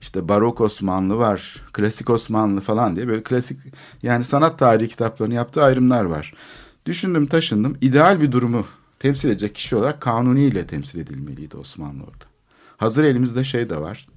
[0.00, 3.58] İşte barok Osmanlı var, klasik Osmanlı falan diye böyle klasik
[4.02, 6.34] yani sanat tarihi kitaplarını yaptığı ayrımlar var.
[6.86, 8.66] Düşündüm taşındım ideal bir durumu
[8.98, 12.24] temsil edecek kişi olarak Kanuni ile temsil edilmeliydi Osmanlı orada.
[12.76, 14.08] Hazır elimizde şey de var.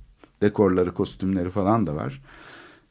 [0.41, 2.21] Dekorları, kostümleri falan da var.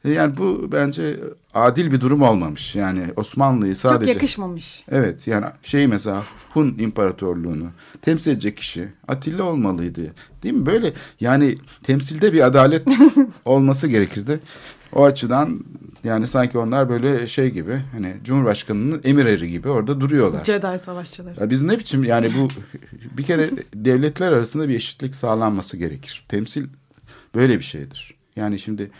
[0.07, 1.19] E, Yani bu bence
[1.53, 2.75] adil bir durum olmamış.
[2.75, 4.13] Yani Osmanlı'yı sadece...
[4.13, 4.83] Çok yakışmamış.
[4.91, 7.69] Evet yani şey mesela Hun İmparatorluğunu
[8.01, 10.13] temsil edecek kişi Atilla olmalıydı.
[10.43, 10.65] Değil mi?
[10.65, 12.87] Böyle yani temsilde bir adalet
[13.45, 14.39] olması gerekirdi.
[14.93, 15.65] O açıdan
[16.03, 20.45] yani sanki onlar böyle şey gibi hani Cumhurbaşkanı'nın emir eri gibi orada duruyorlar.
[20.45, 21.39] Jedi savaşçıları.
[21.39, 22.47] Ya biz ne biçim yani bu
[23.17, 26.25] bir kere devletler arasında bir eşitlik sağlanması gerekir.
[26.29, 26.67] Temsil
[27.35, 28.17] böyle bir şeydir.
[28.35, 28.91] Yani şimdi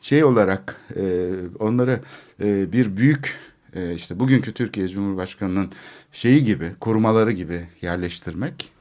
[0.00, 2.00] şey olarak e, onları
[2.42, 3.36] e, bir büyük
[3.74, 5.70] e, işte bugünkü Türkiye Cumhurbaşkanı'nın
[6.12, 8.72] şeyi gibi korumaları gibi yerleştirmek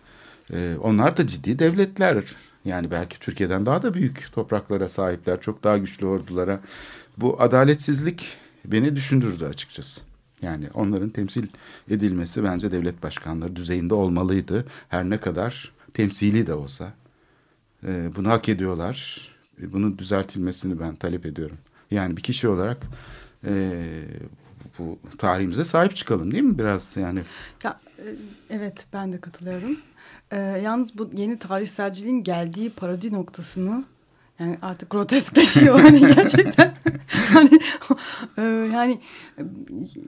[0.54, 2.24] e, onlar da ciddi devletler.
[2.66, 6.60] Yani belki Türkiye'den daha da büyük topraklara sahipler, çok daha güçlü ordulara.
[7.18, 10.02] Bu adaletsizlik beni düşündürdü açıkçası.
[10.42, 11.48] Yani onların temsil
[11.90, 14.66] edilmesi bence devlet başkanları düzeyinde olmalıydı.
[14.90, 16.94] Her ne kadar temsili de olsa.
[17.88, 19.30] E, bunu hak ediyorlar.
[19.62, 21.58] E, bunun düzeltilmesini ben talep ediyorum.
[21.92, 22.78] Yani bir kişi olarak
[23.46, 23.84] e,
[24.80, 27.22] bu tarihimize sahip çıkalım değil mi biraz yani?
[27.64, 28.04] Ya, e,
[28.50, 29.78] evet ben de katılıyorum.
[30.32, 33.84] E, yalnız bu yeni tarihselciliğin geldiği parodi noktasını
[34.40, 36.74] yani artık groteskleşiyor hani gerçekten.
[37.34, 37.60] hani
[38.38, 38.42] e,
[38.74, 39.00] yani
[39.38, 39.42] e,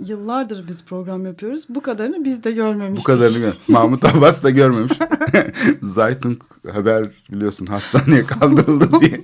[0.05, 1.65] yıllardır biz program yapıyoruz.
[1.69, 3.05] Bu kadarını biz de Bu görmemiştik.
[3.07, 4.91] kadarını gör- Mahmut Abbas da görmemiş.
[5.81, 6.39] Zaytun
[6.73, 9.21] haber biliyorsun hastaneye kaldırıldı diye.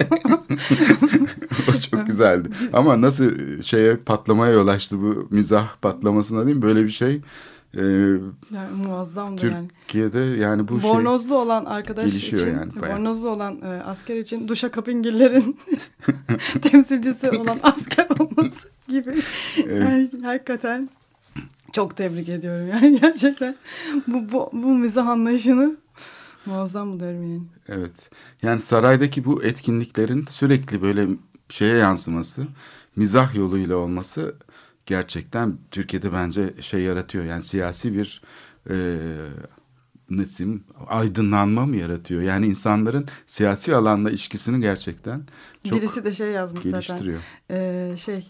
[1.70, 2.50] o çok güzeldi.
[2.74, 3.32] Ama nasıl
[3.64, 6.62] şeye patlamaya yol açtı bu mizah patlamasına değil mi?
[6.62, 7.22] Böyle bir şey.
[7.78, 7.82] Ee,
[8.52, 9.68] Yani muazzamdı yani.
[9.68, 12.98] Türkiye'de yani bu şey Bornozlu olan arkadaş gelişiyor için, yani bayağı.
[12.98, 15.60] bornozlu olan e, asker için Duşa Kapingillerin
[16.62, 19.16] temsilcisi olan asker olması gibi.
[19.70, 20.90] Yani hakikaten
[21.72, 23.56] Çok tebrik ediyorum yani gerçekten.
[24.08, 25.78] Bu, bu, bu mizah anlayışını
[26.46, 27.44] muazzam buluyorum yani.
[27.68, 28.10] Evet.
[28.42, 31.08] Yani saraydaki bu etkinliklerin sürekli böyle
[31.50, 32.42] şeye yansıması,
[32.96, 34.36] mizah yoluyla olması
[34.92, 37.26] gerçekten Türkiye'de bence şey yaratıyor.
[37.26, 38.22] Yani siyasi bir
[38.70, 38.76] e,
[40.10, 42.22] nasıl aydınlanma mı yaratıyor?
[42.22, 45.24] Yani insanların siyasi alanla ilişkisini gerçekten
[45.64, 47.20] çok Birisi de şey yazmış geliştiriyor.
[47.50, 47.64] zaten.
[47.92, 48.28] Ee, şey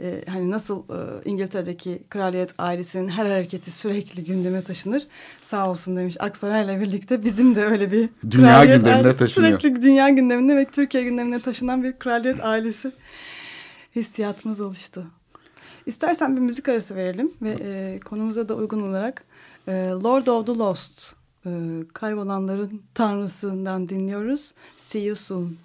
[0.00, 5.06] e, hani nasıl e, İngiltere'deki kraliyet ailesinin her hareketi sürekli gündeme taşınır.
[5.42, 9.60] Sağ olsun demiş Aksaray'la birlikte bizim de öyle bir Dünya gündemine taşınıyor.
[9.60, 12.92] Sürekli dünya gündemine ve Türkiye gündemine taşınan bir kraliyet ailesi
[13.96, 15.06] hissiyatımız oluştu.
[15.86, 19.24] İstersen bir müzik arası verelim ve e, konumuza da uygun olarak
[19.68, 21.14] e, Lord of the Lost,
[21.46, 21.50] e,
[21.92, 24.54] kaybolanların tanrısından dinliyoruz.
[24.76, 25.58] See you soon.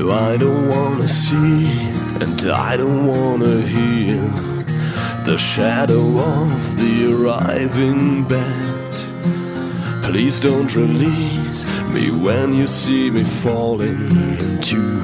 [0.00, 1.66] I don't wanna see
[2.20, 4.22] and I don't wanna hear
[5.24, 8.94] the shadow of the arriving bat.
[10.04, 15.00] Please don't release me when you see me falling into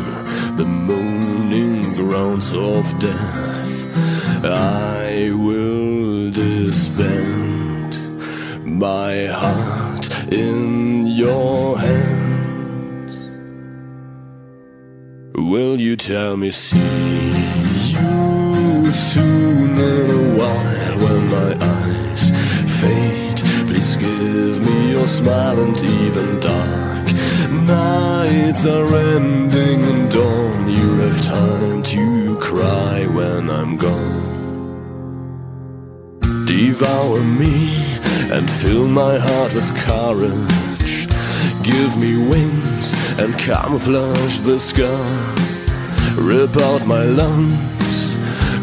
[0.57, 4.45] the moaning grounds of death.
[4.45, 7.99] I will disband
[8.65, 12.34] my heart in your hands.
[15.37, 22.31] Will you tell me see you soon in a while when my eyes
[22.81, 23.39] fade?
[23.69, 26.85] Please give me your smile and even dark
[27.67, 30.69] nights are ending and dawn.
[30.69, 34.33] You have time to cry when I'm gone.
[36.47, 37.75] Devour me
[38.31, 40.64] and fill my heart with courage.
[41.65, 45.35] Give me wings and camouflage the scar.
[46.15, 48.17] Rip out my lungs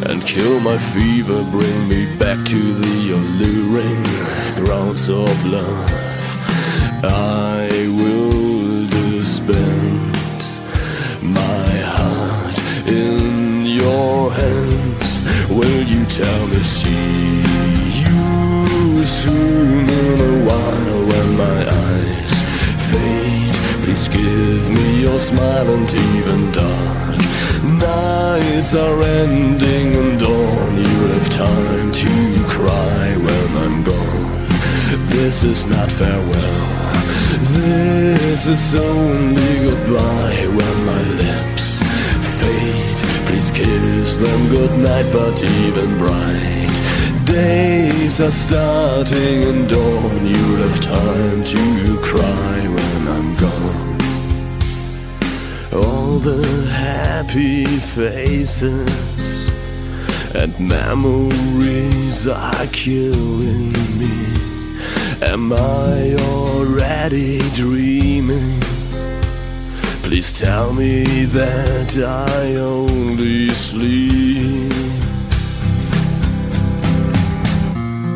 [0.03, 1.43] and kill my fever.
[1.49, 4.03] Bring me back to the alluring
[4.63, 5.91] grounds of love.
[7.03, 7.50] I
[25.01, 27.17] your smile and even dark
[27.79, 30.75] nights are ending and dawn.
[30.77, 34.45] You'll have time to cry when I'm gone.
[35.09, 36.61] This is not farewell.
[37.57, 41.67] This is only goodbye when my lips
[42.39, 42.99] fade.
[43.25, 46.75] Please kiss them goodnight, but even bright.
[47.25, 50.25] Days are starting and dawn.
[50.27, 53.90] You'll have time to cry when I'm gone.
[55.73, 59.49] All the happy faces
[60.35, 64.33] and memories are killing me.
[65.21, 68.59] Am I already dreaming?
[70.03, 74.73] Please tell me that I only sleep.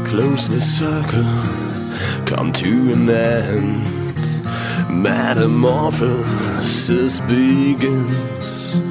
[0.06, 3.96] Close the circle, come to an end.
[6.66, 8.82] Metamorphosis begins.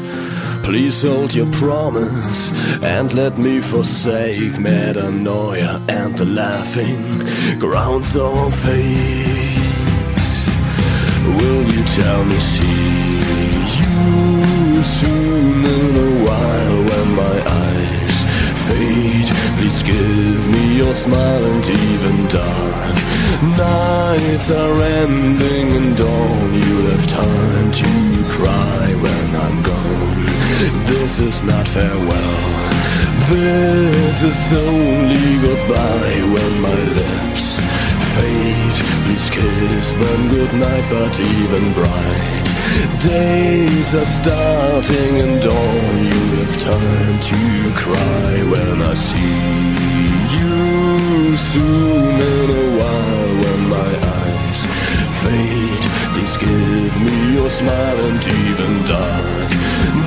[0.63, 2.53] Please hold your promise
[2.83, 9.59] and let me forsake metanoia and the laughing grounds of hate.
[11.37, 13.03] Will you tell me, see
[13.81, 18.17] you soon in a while when my eyes
[18.67, 19.29] fade?
[19.59, 26.55] Please give me your smile and even dark nights are ending and dawn.
[26.55, 27.93] You'll have time to
[28.37, 30.25] cry when I'm gone.
[30.87, 32.65] This is not farewell.
[33.29, 37.59] This is only goodbye when my lips
[38.15, 38.79] fade.
[39.05, 42.47] Please kiss them goodnight, but even bright.
[43.01, 45.97] Days are starting and dawn.
[46.11, 47.41] You'll have time to
[47.83, 49.65] cry when I see
[50.37, 53.24] you soon in a while
[56.37, 59.35] Give me your smile and even dark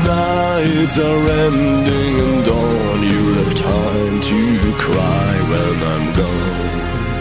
[0.08, 3.00] nights are ending and dawn.
[3.10, 4.42] You'll have time to
[4.84, 7.18] cry when I'm gone.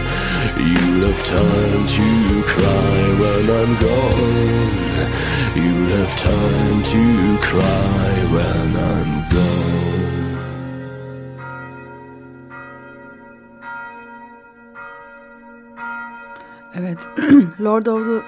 [0.70, 2.08] You'll have time to
[2.52, 5.06] cry when I'm gone.
[5.60, 7.02] You'll have time to
[7.48, 9.76] cry when I'm gone.
[16.74, 17.00] Evet,
[17.58, 18.22] Lord of the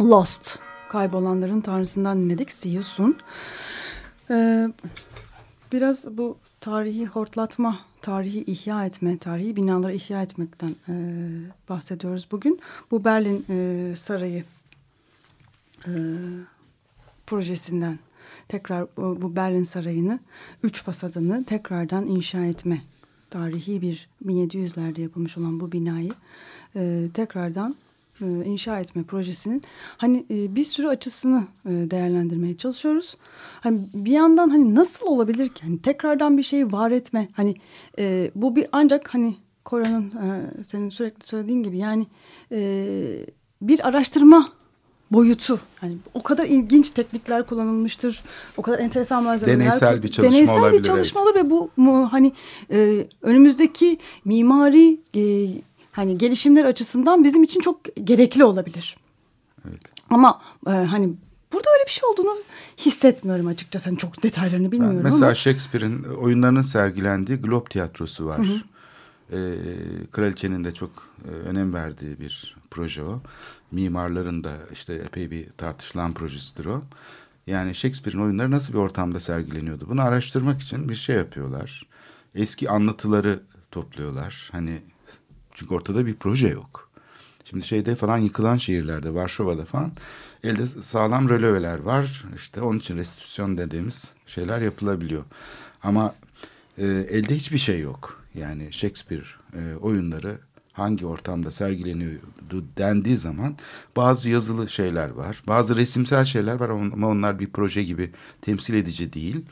[0.00, 3.16] Lost, kaybolanların tanrısından dinledik, See You Soon.
[4.30, 4.68] Ee,
[5.72, 10.94] biraz bu tarihi hortlatma, tarihi ihya etme, tarihi binaları ihya etmekten e,
[11.68, 12.60] bahsediyoruz bugün.
[12.90, 14.44] Bu Berlin e, Sarayı
[15.86, 15.92] e,
[17.26, 17.98] projesinden
[18.48, 20.18] tekrar bu, bu Berlin Sarayı'nı,
[20.62, 22.82] üç fasadını tekrardan inşa etme
[23.30, 26.12] tarihi bir 1700'lerde yapılmış olan bu binayı
[26.76, 27.85] e, tekrardan e,
[28.24, 29.62] inşa etme projesinin
[29.96, 33.16] hani e, bir sürü açısını e, değerlendirmeye çalışıyoruz.
[33.60, 37.54] Hani bir yandan hani nasıl olabilir ki hani tekrardan bir şeyi var etme hani
[37.98, 42.06] e, bu bir ancak hani Kora'nın e, senin sürekli söylediğin gibi yani
[42.52, 42.88] e,
[43.62, 44.52] bir araştırma
[45.10, 45.60] boyutu.
[45.80, 48.22] Hani o kadar ilginç teknikler kullanılmıştır.
[48.56, 49.60] O kadar enteresan malzemeler.
[49.60, 52.32] Deneysel bir çalışma deneysel olabilir, bir çalışma olur ve bu mu, hani
[52.70, 55.48] e, önümüzdeki mimari e,
[55.96, 58.96] hani gelişimler açısından bizim için çok gerekli olabilir.
[59.68, 59.80] Evet.
[60.10, 61.14] Ama e, hani
[61.52, 62.36] burada öyle bir şey olduğunu
[62.78, 63.88] hissetmiyorum açıkçası.
[63.88, 65.34] Hani çok detaylarını bilmiyorum Mesela ama.
[65.34, 68.38] Shakespeare'in oyunlarının sergilendiği Globe Tiyatrosu var.
[68.38, 68.60] Hı hı.
[69.32, 69.36] Ee,
[70.12, 70.90] kraliçenin de çok
[71.28, 73.20] e, önem verdiği bir proje o.
[73.70, 76.82] Mimarların da işte epey bir tartışılan projesidir o.
[77.46, 79.88] Yani Shakespeare'in oyunları nasıl bir ortamda sergileniyordu?
[79.88, 81.82] Bunu araştırmak için bir şey yapıyorlar.
[82.34, 83.40] Eski anlatıları
[83.70, 84.48] topluyorlar.
[84.52, 84.82] Hani
[85.56, 86.90] çünkü ortada bir proje yok.
[87.44, 89.92] Şimdi şeyde falan yıkılan şehirlerde, Varşova'da falan
[90.44, 92.24] elde sağlam röleveler var.
[92.36, 95.24] İşte onun için restitüsyon dediğimiz şeyler yapılabiliyor.
[95.82, 96.14] Ama
[96.78, 98.22] e, elde hiçbir şey yok.
[98.34, 100.38] Yani Shakespeare e, oyunları
[100.72, 103.56] hangi ortamda sergileniyordu dendiği zaman
[103.96, 105.42] bazı yazılı şeyler var.
[105.46, 108.10] Bazı resimsel şeyler var ama onlar bir proje gibi
[108.42, 109.44] temsil edici değil.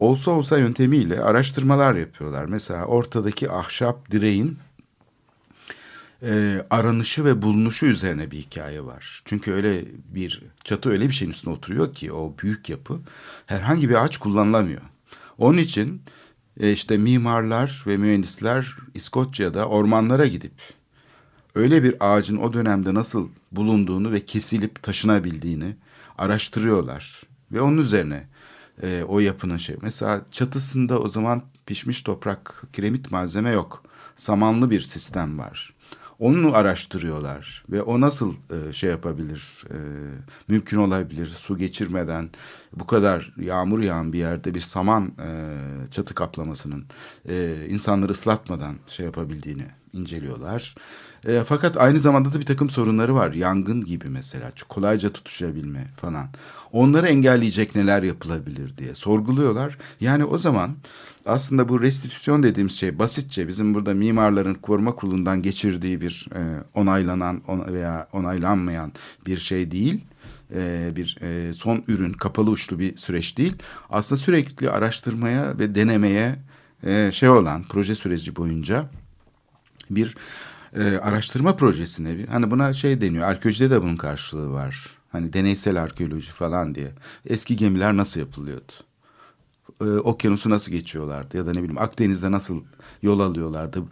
[0.00, 2.44] Olsa olsa yöntemiyle araştırmalar yapıyorlar.
[2.44, 4.58] Mesela ortadaki ahşap direğin
[6.22, 9.22] e, aranışı ve bulunuşu üzerine bir hikaye var.
[9.24, 13.00] Çünkü öyle bir çatı öyle bir şeyin üstüne oturuyor ki o büyük yapı
[13.46, 14.82] herhangi bir ağaç kullanılamıyor.
[15.38, 16.02] Onun için
[16.60, 20.52] e, işte mimarlar ve mühendisler İskoçya'da ormanlara gidip
[21.54, 25.76] öyle bir ağacın o dönemde nasıl bulunduğunu ve kesilip taşınabildiğini
[26.18, 27.22] araştırıyorlar.
[27.52, 28.26] Ve onun üzerine
[28.82, 29.76] e, o yapının şey.
[29.82, 33.82] Mesela çatısında o zaman pişmiş toprak, kiremit malzeme yok.
[34.16, 35.74] Samanlı bir sistem var.
[36.18, 39.76] Onu araştırıyorlar ve o nasıl e, şey yapabilir, e,
[40.48, 42.30] mümkün olabilir su geçirmeden
[42.76, 45.30] bu kadar yağmur yağan bir yerde bir saman e,
[45.90, 46.84] çatı kaplamasının
[47.28, 50.74] e, insanları ıslatmadan şey yapabildiğini inceliyorlar.
[51.26, 53.32] E, fakat aynı zamanda da bir takım sorunları var.
[53.32, 56.28] Yangın gibi mesela kolayca tutuşabilme falan.
[56.72, 59.78] Onları engelleyecek neler yapılabilir diye sorguluyorlar.
[60.00, 60.76] Yani o zaman
[61.26, 67.42] aslında bu restitüsyon dediğimiz şey basitçe bizim burada mimarların koruma kurulundan geçirdiği bir e, onaylanan
[67.48, 68.92] on, veya onaylanmayan
[69.26, 70.04] bir şey değil.
[70.54, 73.56] E, bir e, son ürün kapalı uçlu bir süreç değil.
[73.90, 76.36] Aslında sürekli araştırmaya ve denemeye
[76.82, 78.90] e, şey olan proje süreci boyunca
[79.90, 80.16] bir
[80.76, 84.86] e, araştırma projesine bir hani buna şey deniyor arkeolojide de bunun karşılığı var.
[85.12, 86.92] Hani deneysel arkeoloji falan diye.
[87.26, 88.72] Eski gemiler nasıl yapılıyordu?
[89.80, 91.36] Ee, okyanusu nasıl geçiyorlardı?
[91.36, 92.62] Ya da ne bileyim Akdeniz'de nasıl
[93.02, 93.82] yol alıyorlardı?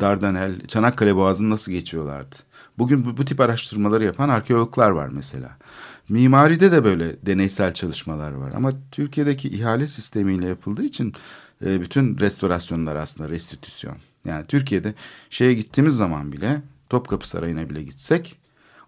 [0.00, 2.36] Dardanel, Çanakkale Boğazı'nı nasıl geçiyorlardı?
[2.78, 5.56] Bugün bu, bu tip araştırmaları yapan arkeologlar var mesela.
[6.08, 8.52] Mimaride de böyle deneysel çalışmalar var.
[8.56, 11.14] Ama Türkiye'deki ihale sistemiyle yapıldığı için
[11.64, 13.96] e, bütün restorasyonlar aslında restitüsyon.
[14.24, 14.94] Yani Türkiye'de
[15.30, 18.38] şeye gittiğimiz zaman bile Topkapı Sarayı'na bile gitsek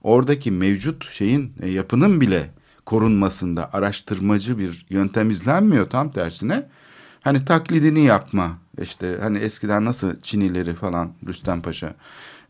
[0.03, 2.51] oradaki mevcut şeyin e, yapının bile
[2.87, 6.69] korunmasında araştırmacı bir yöntem izlenmiyor tam tersine.
[7.21, 11.95] Hani taklidini yapma işte hani eskiden nasıl Çinileri falan Rüstem Paşa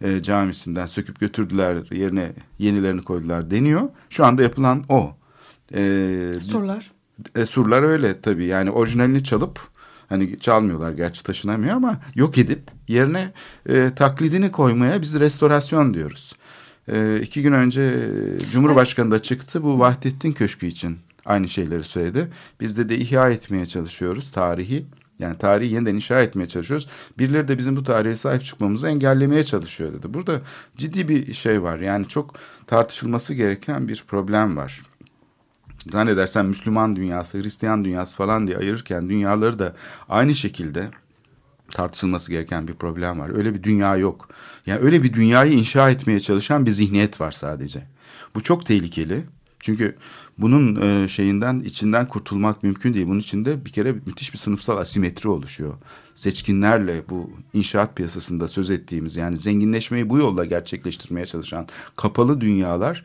[0.01, 3.89] e, camisinden söküp götürdüler yerine yenilerini koydular deniyor.
[4.11, 5.15] Şu anda yapılan o.
[5.75, 6.93] E, surlar.
[7.35, 9.61] E, surlar öyle tabii yani orijinalini çalıp
[10.09, 13.33] hani çalmıyorlar gerçi taşınamıyor ama yok edip yerine
[13.69, 16.33] e, taklidini koymaya biz restorasyon diyoruz.
[16.89, 18.11] E, iki gün önce
[18.53, 22.29] Cumhurbaşkanı da çıktı bu Vahdettin Köşkü için aynı şeyleri söyledi.
[22.61, 24.87] Biz de de ihya etmeye çalışıyoruz tarihi.
[25.19, 26.89] Yani tarihi yeniden inşa etmeye çalışıyoruz.
[27.19, 30.15] Birileri de bizim bu tarihe sahip çıkmamızı engellemeye çalışıyor dedi.
[30.15, 30.41] Burada
[30.77, 31.79] ciddi bir şey var.
[31.79, 32.35] Yani çok
[32.67, 34.83] tartışılması gereken bir problem var.
[35.93, 39.75] Zannedersen Müslüman dünyası, Hristiyan dünyası falan diye ayırırken dünyaları da
[40.09, 40.91] aynı şekilde
[41.77, 43.31] tartışılması gereken bir problem var.
[43.37, 44.29] Öyle bir dünya yok.
[44.67, 47.87] Yani öyle bir dünyayı inşa etmeye çalışan bir zihniyet var sadece.
[48.35, 49.25] Bu çok tehlikeli.
[49.61, 49.97] Çünkü
[50.39, 53.07] bunun e, şeyinden içinden kurtulmak mümkün değil.
[53.07, 55.75] Bunun içinde bir kere müthiş bir sınıfsal asimetri oluşuyor.
[56.15, 63.05] Seçkinlerle bu inşaat piyasasında söz ettiğimiz yani zenginleşmeyi bu yolla gerçekleştirmeye çalışan kapalı dünyalar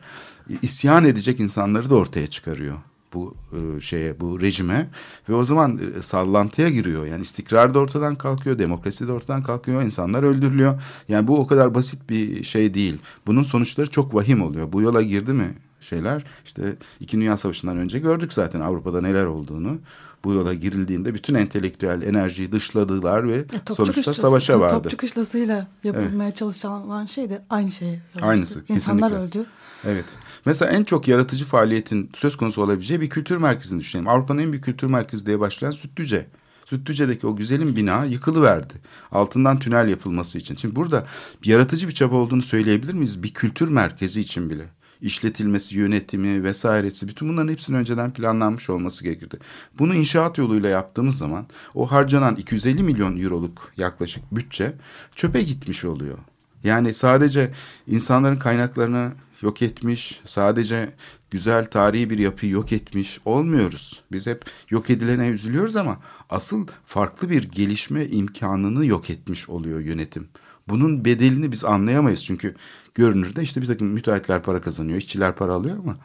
[0.50, 2.76] e, isyan edecek insanları da ortaya çıkarıyor
[3.12, 4.88] bu e, şeye bu rejime
[5.28, 7.06] ve o zaman e, sallantıya giriyor.
[7.06, 10.82] Yani istikrar da ortadan kalkıyor, demokrasi de ortadan kalkıyor, insanlar öldürülüyor.
[11.08, 12.98] Yani bu o kadar basit bir şey değil.
[13.26, 14.72] Bunun sonuçları çok vahim oluyor.
[14.72, 19.78] Bu yola girdi mi şeyler işte İki Dünya Savaşı'ndan önce gördük zaten Avrupa'da neler olduğunu.
[20.24, 24.82] Bu yola girildiğinde bütün entelektüel enerjiyi dışladılar ve Ya, sonuçta savaşa vardı.
[24.82, 28.26] Topçu kışlasıyla yapılmaya çalışılan şey de aynı yol açtı.
[28.26, 29.40] Aynısı, İnsanlar kesinlikle.
[29.40, 29.48] öldü.
[29.84, 30.04] Evet.
[30.44, 34.08] Mesela en çok yaratıcı faaliyetin söz konusu olabileceği bir kültür merkezini düşünelim.
[34.08, 36.26] Avrupa'nın en büyük kültür merkezi diye başlayan Sütlüce.
[36.64, 38.74] Sütlüce'deki o güzelim bina yıkılıverdi.
[39.12, 40.56] Altından tünel yapılması için.
[40.56, 41.06] Şimdi burada
[41.44, 43.22] yaratıcı bir çaba olduğunu söyleyebilir miyiz?
[43.22, 44.64] Bir kültür merkezi için bile.
[45.00, 49.38] İşletilmesi, yönetimi vesairesi bütün bunların hepsinin önceden planlanmış olması gerekirdi.
[49.78, 54.72] Bunu inşaat yoluyla yaptığımız zaman o harcanan 250 milyon euroluk yaklaşık bütçe
[55.16, 56.18] çöpe gitmiş oluyor.
[56.64, 57.52] Yani sadece
[57.86, 59.12] insanların kaynaklarını
[59.42, 60.92] yok etmiş, sadece
[61.30, 64.02] güzel tarihi bir yapıyı yok etmiş olmuyoruz.
[64.12, 65.98] Biz hep yok edilene üzülüyoruz ama
[66.30, 70.28] asıl farklı bir gelişme imkanını yok etmiş oluyor yönetim.
[70.68, 72.54] Bunun bedelini biz anlayamayız çünkü
[72.94, 75.96] görünürde işte bir takım müteahhitler para kazanıyor, işçiler para alıyor ama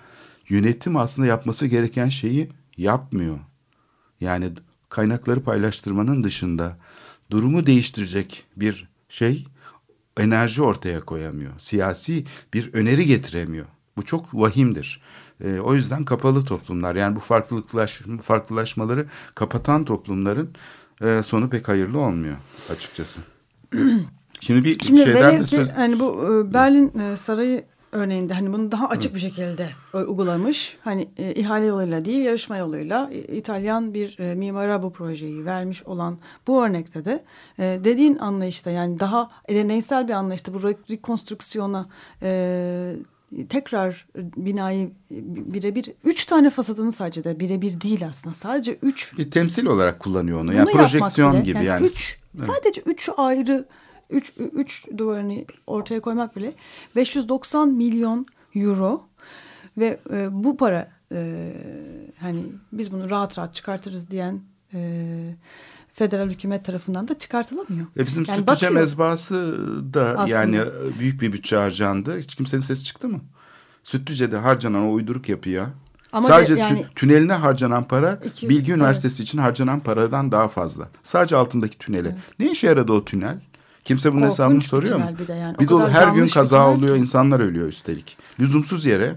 [0.50, 3.40] yönetim aslında yapması gereken şeyi yapmıyor.
[4.20, 4.50] Yani
[4.90, 6.78] kaynakları paylaştırmanın dışında
[7.32, 9.46] durumu değiştirecek bir şey
[10.20, 11.52] enerji ortaya koyamıyor.
[11.58, 13.66] Siyasi bir öneri getiremiyor.
[13.98, 15.02] Bu çok vahimdir.
[15.44, 19.06] E, o yüzden kapalı toplumlar yani bu farklılıklaş, farklılaşmaları
[19.36, 20.50] kapatan toplumların
[21.02, 22.36] e, sonu pek hayırlı olmuyor
[22.72, 23.20] açıkçası.
[24.40, 25.70] Şimdi bir Şimdi şeyden de söz...
[25.70, 30.78] hani bu e, Berlin e, Sarayı örneğinde hani bunu daha açık bir şekilde uygulamış.
[30.82, 35.84] Hani e, ihale yoluyla değil yarışma yoluyla e, İtalyan bir e, mimara bu projeyi vermiş
[35.84, 36.18] olan
[36.48, 37.24] bu örnekte de
[37.60, 41.90] e, dediğin anlayışta yani daha deneysel bir anlayışta bu re- rekonstrüksiyona
[42.22, 42.96] e,
[43.50, 49.66] tekrar binayı birebir üç tane fasadını sadece de birebir değil aslında sadece üç bir temsil
[49.66, 50.48] olarak kullanıyor onu.
[50.48, 51.86] bunu Yani projeksiyon bile, gibi yani.
[51.86, 53.66] Üç, sadece üç ayrı
[54.10, 56.54] üç, üç duvarını ortaya koymak bile
[56.96, 59.08] 590 milyon euro
[59.78, 61.54] ve e, bu para e,
[62.20, 64.42] hani biz bunu rahat rahat çıkartırız diyen
[64.74, 65.34] e,
[65.94, 67.86] federal hükümet tarafından da çıkartılamıyor.
[68.00, 68.72] E bizim Yani batıyor.
[68.72, 69.36] mezbahası
[69.94, 70.30] da Aslında.
[70.40, 70.62] yani
[71.00, 72.18] büyük bir bütçe harcandı.
[72.20, 73.20] Hiç kimsenin sesi çıktı mı?
[73.84, 75.70] Sütlüce'de harcanan o uyduruk yapıya
[76.12, 78.78] Ama sadece de yani- tü- tüneline harcanan para 200 Bilgi evet.
[78.82, 80.90] Üniversitesi için harcanan paradan daha fazla.
[81.04, 82.18] Sadece altındaki tünele.
[82.40, 83.40] Ne işe yaradı o tünel?
[83.88, 85.06] Kimse bunun Korkunç hesabını soruyor mu?
[85.20, 85.60] bir de yani.
[85.60, 87.02] Bir de her gün kaza oluyor, ki.
[87.02, 88.18] insanlar ölüyor üstelik.
[88.40, 89.16] Lüzumsuz yere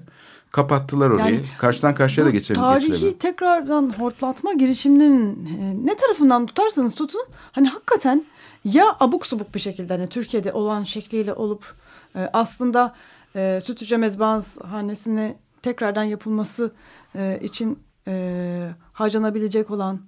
[0.50, 1.34] kapattılar orayı.
[1.34, 2.60] Yani Karşıdan karşıya da geçelim.
[2.60, 3.18] Tarihi geçilelim.
[3.18, 8.24] tekrardan hortlatma girişiminin e, ne tarafından tutarsanız tutun hani hakikaten
[8.64, 11.74] ya abuk subuk bir şekilde hani Türkiye'de olan şekliyle olup
[12.16, 12.94] e, aslında
[13.36, 16.72] e, Sütlüce Mezbahanesine tekrardan yapılması
[17.14, 20.00] e, için e, harcanabilecek olan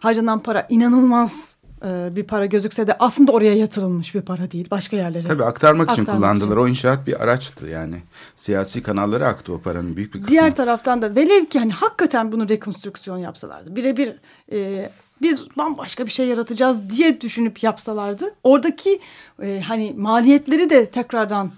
[0.00, 1.54] harcanan para inanılmaz
[1.84, 5.24] bir para gözükse de aslında oraya yatırılmış bir para değil başka yerlere.
[5.26, 6.56] Tabii aktarmak için Aktarmak kullandılar.
[6.56, 6.64] için.
[6.64, 7.96] O inşaat bir araçtı yani.
[8.36, 10.30] Siyasi kanallara aktı o paranın büyük bir kısmı.
[10.30, 13.76] Diğer taraftan da velev ki hani hakikaten bunu rekonstrüksiyon yapsalardı.
[13.76, 14.16] Birebir
[14.52, 14.90] e,
[15.22, 18.34] biz bambaşka bir şey yaratacağız diye düşünüp yapsalardı.
[18.44, 19.00] Oradaki
[19.42, 21.50] e, hani maliyetleri de tekrardan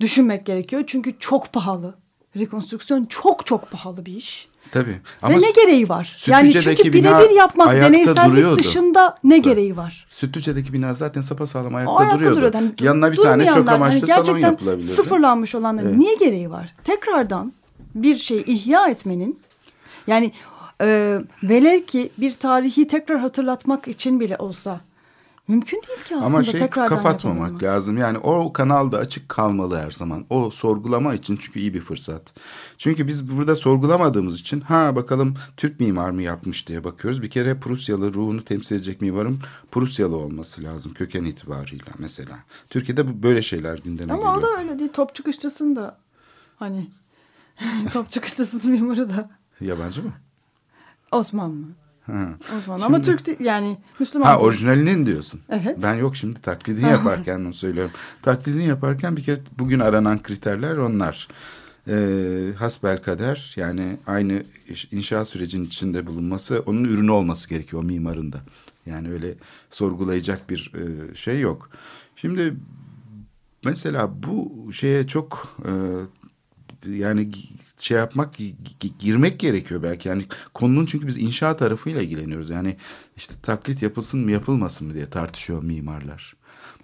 [0.00, 0.82] düşünmek gerekiyor.
[0.86, 1.94] Çünkü çok pahalı.
[2.38, 4.48] Rekonstrüksiyon çok çok pahalı bir iş.
[4.72, 5.00] Tabii.
[5.28, 6.16] Ve ne gereği var?
[6.26, 8.58] Yani çünkü birebir yapmak deneysellik duruyordu.
[8.58, 10.06] dışında ne gereği var?
[10.10, 12.36] Sütlüce'deki bina zaten sapasağlam ayakta, O ayakta duruyordu.
[12.36, 12.56] duruyordu.
[12.56, 14.92] Hani Yanına bir tane çok durmayanlar, amaçlı hani salon yapılabilirdi.
[14.94, 15.98] sıfırlanmış olanların Evet.
[15.98, 16.74] niye gereği var?
[16.84, 17.52] Tekrardan
[17.94, 19.40] bir şey ihya etmenin
[20.06, 20.32] yani
[20.82, 24.80] e, velev ki bir tarihi tekrar hatırlatmak için bile olsa
[25.48, 27.62] mümkün değil ki aslında Ama şey tekrardan kapatmamak yapılmamak.
[27.62, 27.98] lazım.
[27.98, 30.26] Yani o kanal da açık kalmalı her zaman.
[30.30, 32.34] O sorgulama için çünkü iyi bir fırsat.
[32.78, 37.22] Çünkü biz burada sorgulamadığımız için ha bakalım Türk mimar mı yapmış diye bakıyoruz.
[37.22, 39.40] Bir kere Prusyalı ruhunu temsil edecek mimarın
[39.70, 42.38] Prusyalı olması lazım köken itibarıyla mesela.
[42.70, 44.52] Türkiye'de böyle şeyler gündeme Ama o geliyor.
[44.56, 44.92] da öyle değil.
[44.92, 45.98] Top çıkışlısın da
[46.56, 46.90] hani
[47.92, 49.30] top çıkışlısının mimarı da
[49.60, 50.12] Yabancı mı?
[51.12, 51.66] Osmanlı.
[52.58, 54.26] Osmanlı ama Şimdi- Türk değil, yani Müslüman.
[54.26, 55.40] Ha orijinalinin diyorsun.
[55.48, 55.78] Evet.
[55.82, 57.92] Ben yok şimdi taklidini yaparken onu söylüyorum.
[58.22, 61.28] Taklidini yaparken bir kere bugün aranan kriterler onlar.
[61.88, 61.96] e,
[62.58, 64.42] hasbelkader yani aynı
[64.90, 68.38] inşaat sürecinin içinde bulunması onun ürünü olması gerekiyor o mimarın da.
[68.86, 69.34] Yani öyle
[69.70, 71.70] sorgulayacak bir e, şey yok.
[72.16, 72.54] Şimdi
[73.64, 75.70] mesela bu şeye çok e,
[76.88, 77.30] yani
[77.78, 80.24] şey yapmak gi- gi- girmek gerekiyor belki yani
[80.54, 82.76] konunun çünkü biz inşaat tarafıyla ilgileniyoruz yani
[83.16, 86.36] işte taklit yapılsın mı yapılmasın mı diye tartışıyor mimarlar.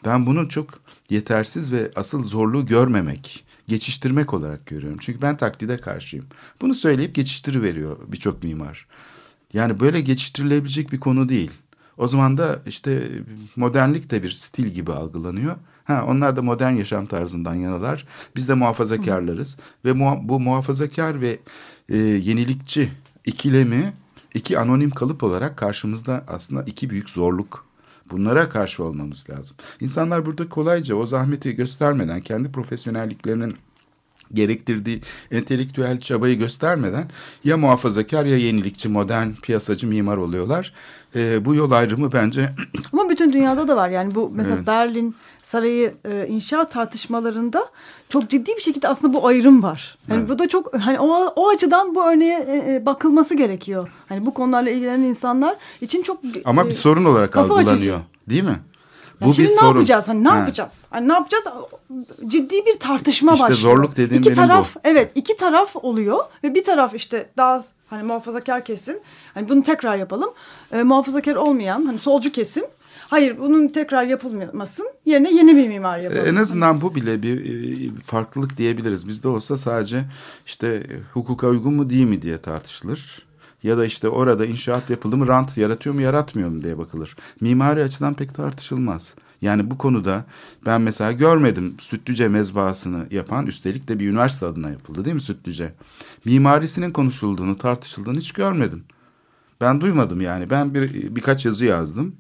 [0.04, 0.80] Ben bunu çok
[1.10, 4.98] yetersiz ve asıl zorluğu görmemek, geçiştirmek olarak görüyorum.
[5.00, 6.26] Çünkü ben taklide karşıyım.
[6.60, 8.86] Bunu söyleyip geçiştiriveriyor birçok mimar.
[9.52, 11.50] Yani böyle geçiştirilebilecek bir konu değil.
[11.96, 13.08] O zaman da işte
[13.56, 15.56] modernlik de bir stil gibi algılanıyor.
[15.84, 18.06] Ha, onlar da modern yaşam tarzından yanalar.
[18.36, 19.58] Biz de muhafazakarlarız.
[19.84, 21.38] Ve muha- bu muhafazakar ve
[21.88, 22.90] e, yenilikçi
[23.24, 23.92] ikilemi
[24.34, 27.66] iki anonim kalıp olarak karşımızda aslında iki büyük zorluk.
[28.10, 29.56] Bunlara karşı olmamız lazım.
[29.80, 33.56] İnsanlar burada kolayca o zahmeti göstermeden kendi profesyonelliklerinin
[34.34, 37.10] gerektirdiği entelektüel çabayı göstermeden
[37.44, 40.72] ya muhafazakar ya yenilikçi, modern, piyasacı mimar oluyorlar.
[41.16, 42.48] Ee, bu yol ayrımı bence
[42.92, 43.88] Ama bütün dünyada da var.
[43.88, 44.66] Yani bu mesela Evet.
[44.66, 47.66] Berlin Sarayı e, inşaat tartışmalarında
[48.08, 49.98] çok ciddi bir şekilde aslında bu ayrım var.
[50.08, 50.28] Yani Evet.
[50.30, 53.88] bu da çok hani o o açıdan bu örneğe e, e, bakılması gerekiyor.
[54.08, 57.70] Hani bu konularla ilgilenen insanlar için çok ama e, bir sorun olarak kafa açıcı.
[57.70, 58.00] algılanıyor.
[58.28, 58.58] Değil mi?
[59.28, 59.68] Ya şimdi ne sorun.
[59.68, 60.08] yapacağız?
[60.08, 60.36] Hani ne Ha.
[60.38, 60.86] yapacağız?
[60.90, 61.44] Hani ne yapacağız?
[62.28, 63.60] Ciddi bir tartışma İşte başlıyor.
[63.60, 64.80] zorluk dediğim iki benim taraf, bu.
[64.84, 68.96] Evet, iki taraf oluyor ve bir taraf işte daha hani muhafazakar kesim.
[69.34, 70.30] Hani bunu tekrar yapalım.
[70.72, 72.64] Ee, muhafazakar olmayan hani solcu kesim.
[73.08, 74.86] Hayır bunun tekrar yapılmasın.
[75.06, 76.24] Yerine yeni bir mimar Ee, yapalım.
[76.26, 79.08] En azından bu bile bir e, farklılık diyebiliriz.
[79.08, 80.04] Bizde olsa sadece
[80.46, 83.22] işte e, hukuka uygun mu değil mi diye tartışılır.
[83.62, 87.16] Ya da işte orada inşaat yapıldı mı rant yaratıyor mu yaratmıyor mu diye bakılır.
[87.40, 89.14] Mimari açıdan pek tartışılmaz.
[89.42, 90.24] Yani bu konuda
[90.66, 95.72] ben mesela görmedim Sütlüce mezbahasını yapan üstelik de bir üniversite adına yapıldı değil mi Sütlüce?
[96.24, 98.84] Mimarisinin konuşulduğunu tartışıldığını hiç görmedim.
[99.60, 100.50] Ben duymadım yani.
[100.50, 102.16] Ben bir birkaç yazı yazdım.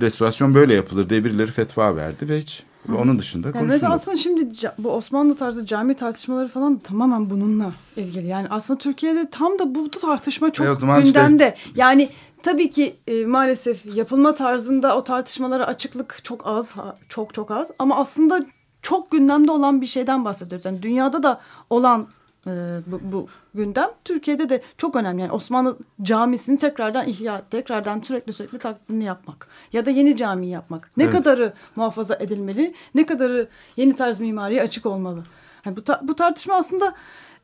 [0.00, 2.62] Restorasyon böyle yapılır diye birileri fetva verdi ve hiç
[2.92, 8.26] onun dışında Yani mesela aslında şimdi bu Osmanlı tarzı cami tartışmaları falan tamamen bununla ilgili.
[8.26, 11.54] Yani aslında Türkiye'de tam da bu tartışma çok E o zaman işte- gündemde.
[11.76, 12.08] Yani
[12.42, 17.70] tabii ki e, maalesef yapılma tarzında o tartışmalara açıklık çok az, ha- çok çok az.
[17.78, 18.46] Ama aslında
[18.82, 20.64] çok gündemde olan bir şeyden bahsediyoruz.
[20.64, 22.06] Yani dünyada da olan
[22.46, 22.50] e,
[22.86, 25.20] bu, bu gündem Türkiye'de de çok önemli.
[25.22, 30.90] Yani Osmanlı camisini tekrardan ihya, tekrardan sürekli sürekli taklidini yapmak ya da yeni cami yapmak.
[30.96, 31.12] Ne Evet.
[31.12, 35.24] kadarı muhafaza edilmeli, ne kadarı yeni tarz mimariye açık olmalı.
[35.66, 36.94] Yani bu, ta- bu tartışma aslında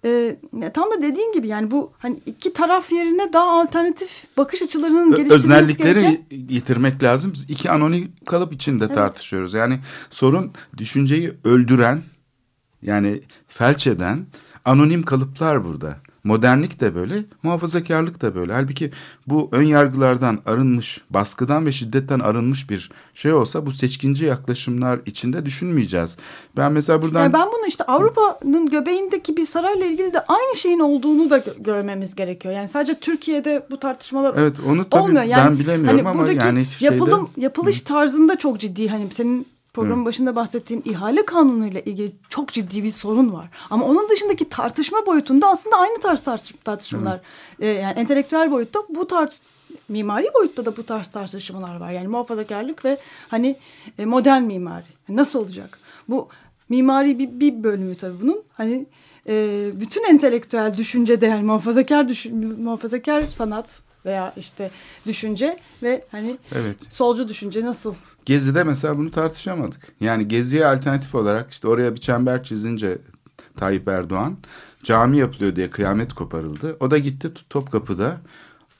[0.05, 0.36] e,
[0.74, 5.44] tam da dediğin gibi yani bu hani iki taraf yerine daha alternatif bakış açılarının geliştirilmesi
[5.44, 6.24] Öznellikleri gereken.
[6.48, 7.32] yitirmek lazım.
[7.48, 9.55] İki anonim kalıp içinde tartışıyoruz.
[9.55, 9.80] Yani
[10.11, 12.03] sorun düşünceyi öldüren
[12.82, 14.26] yani felç eden
[14.64, 15.96] anonim kalıplar burada.
[16.24, 18.52] Modernlik de böyle, muhafazakarlık da böyle.
[18.52, 18.90] Halbuki
[19.26, 25.46] bu ön yargılardan arınmış, baskıdan ve şiddetten arınmış bir şey olsa bu seçkinci yaklaşımlar içinde
[25.46, 26.16] düşünmeyeceğiz.
[26.56, 30.78] Ben mesela buradan Yani ben bunu işte Avrupa'nın göbeğindeki bir sarayla ilgili de aynı şeyin
[30.78, 32.54] olduğunu da gö- görmemiz gerekiyor.
[32.54, 35.22] Yani sadece Türkiye'de bu tartışmalar Evet onu tabii olmuyor.
[35.22, 40.04] Yani ben bilemiyorum hani ama yani şeyde yapılım yapılış tarzında çok ciddi hani senin programın
[40.04, 43.48] başında bahsettiğin ihale kanunuyla ilgili çok ciddi bir sorun var.
[43.70, 47.20] Ama onun dışındaki tartışma boyutunda aslında aynı tarz tartış- tartışmalar.
[47.60, 49.42] Ee, yani entelektüel boyutta bu tarz
[49.88, 51.90] mimari boyutta da bu tarz tartışmalar var.
[51.90, 52.98] Yani muhafazakarlık ve
[53.28, 53.56] hani
[53.98, 54.84] e, modern mimari.
[55.08, 55.78] Nasıl olacak?
[56.08, 56.28] Bu
[56.68, 58.42] mimari bir, bir bölümü tabii bunun.
[58.52, 58.86] Hani
[59.28, 64.70] e, bütün entelektüel düşünce de yani muhafazakar düşün, muhafazakar sanat veya işte
[65.07, 66.76] düşünce ve hani Evet.
[66.90, 67.94] solcu düşünce nasıl?
[68.24, 69.92] Gezi'de mesela bunu tartışamadık.
[70.01, 72.98] Yani Gezi'ye alternatif olarak işte oraya bir çember çizince
[73.57, 74.36] Tayyip Erdoğan
[74.84, 76.76] cami yapılıyor diye kıyamet koparıldı.
[76.80, 78.20] O da gitti Topkapı'da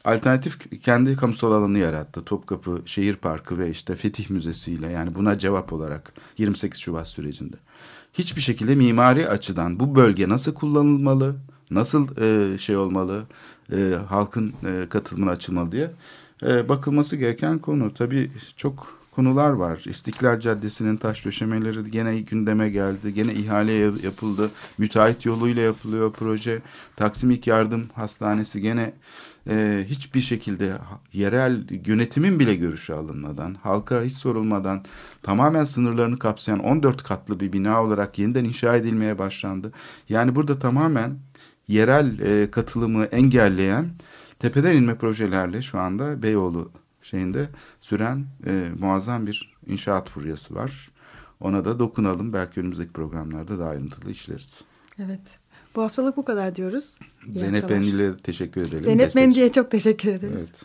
[0.05, 2.25] alternatif kendi kamusal alanı yarattı.
[2.25, 7.57] Topkapı Şehir Parkı ve işte Fetih Müzesi ile yani buna cevap olarak 28 Şubat sürecinde.
[8.13, 11.37] Hiçbir şekilde mimari açıdan bu bölge nasıl kullanılmalı,
[11.71, 13.23] nasıl e, şey olmalı,
[13.73, 15.91] e, halkın e, katılımına açılmalı diye
[16.43, 17.95] e, bakılması gereken konu.
[17.95, 19.83] Tabii çok konular var.
[19.87, 23.15] İstiklal Caddesi'nin taş döşemeleri gene gündeme geldi.
[23.15, 24.51] Gene ihale ya- yapıldı.
[24.79, 26.59] Müteahhit yoluyla yapılıyor proje.
[26.97, 28.93] Taksim İlk Yardım Hastanesi gene
[29.49, 30.73] e, hiçbir şekilde
[31.13, 34.85] yerel yönetimin bile görüşü alınmadan, halka hiç sorulmadan
[35.23, 39.73] tamamen sınırlarını kapsayan 14 katlı bir bina olarak yeniden inşa edilmeye başlandı.
[40.09, 41.19] Yani burada tamamen
[41.71, 43.91] yerel e, katılımı engelleyen
[44.39, 46.71] tepeden inme projelerle şu anda Beyoğlu
[47.03, 47.49] şeyinde
[47.81, 50.91] süren e, muazzam bir inşaat furyası var.
[51.41, 52.33] Ona da dokunalım.
[52.33, 54.61] Belki önümüzdeki programlarda daha ayrıntılı işleriz.
[54.99, 55.21] Evet.
[55.75, 56.99] Bu haftalık bu kadar diyoruz.
[57.27, 57.71] İyi Zeynep.
[57.71, 58.85] Mendil'e teşekkür edelim.
[58.85, 60.35] Zeynep Mendi'ye çok teşekkür ederiz.
[60.37, 60.65] Evet.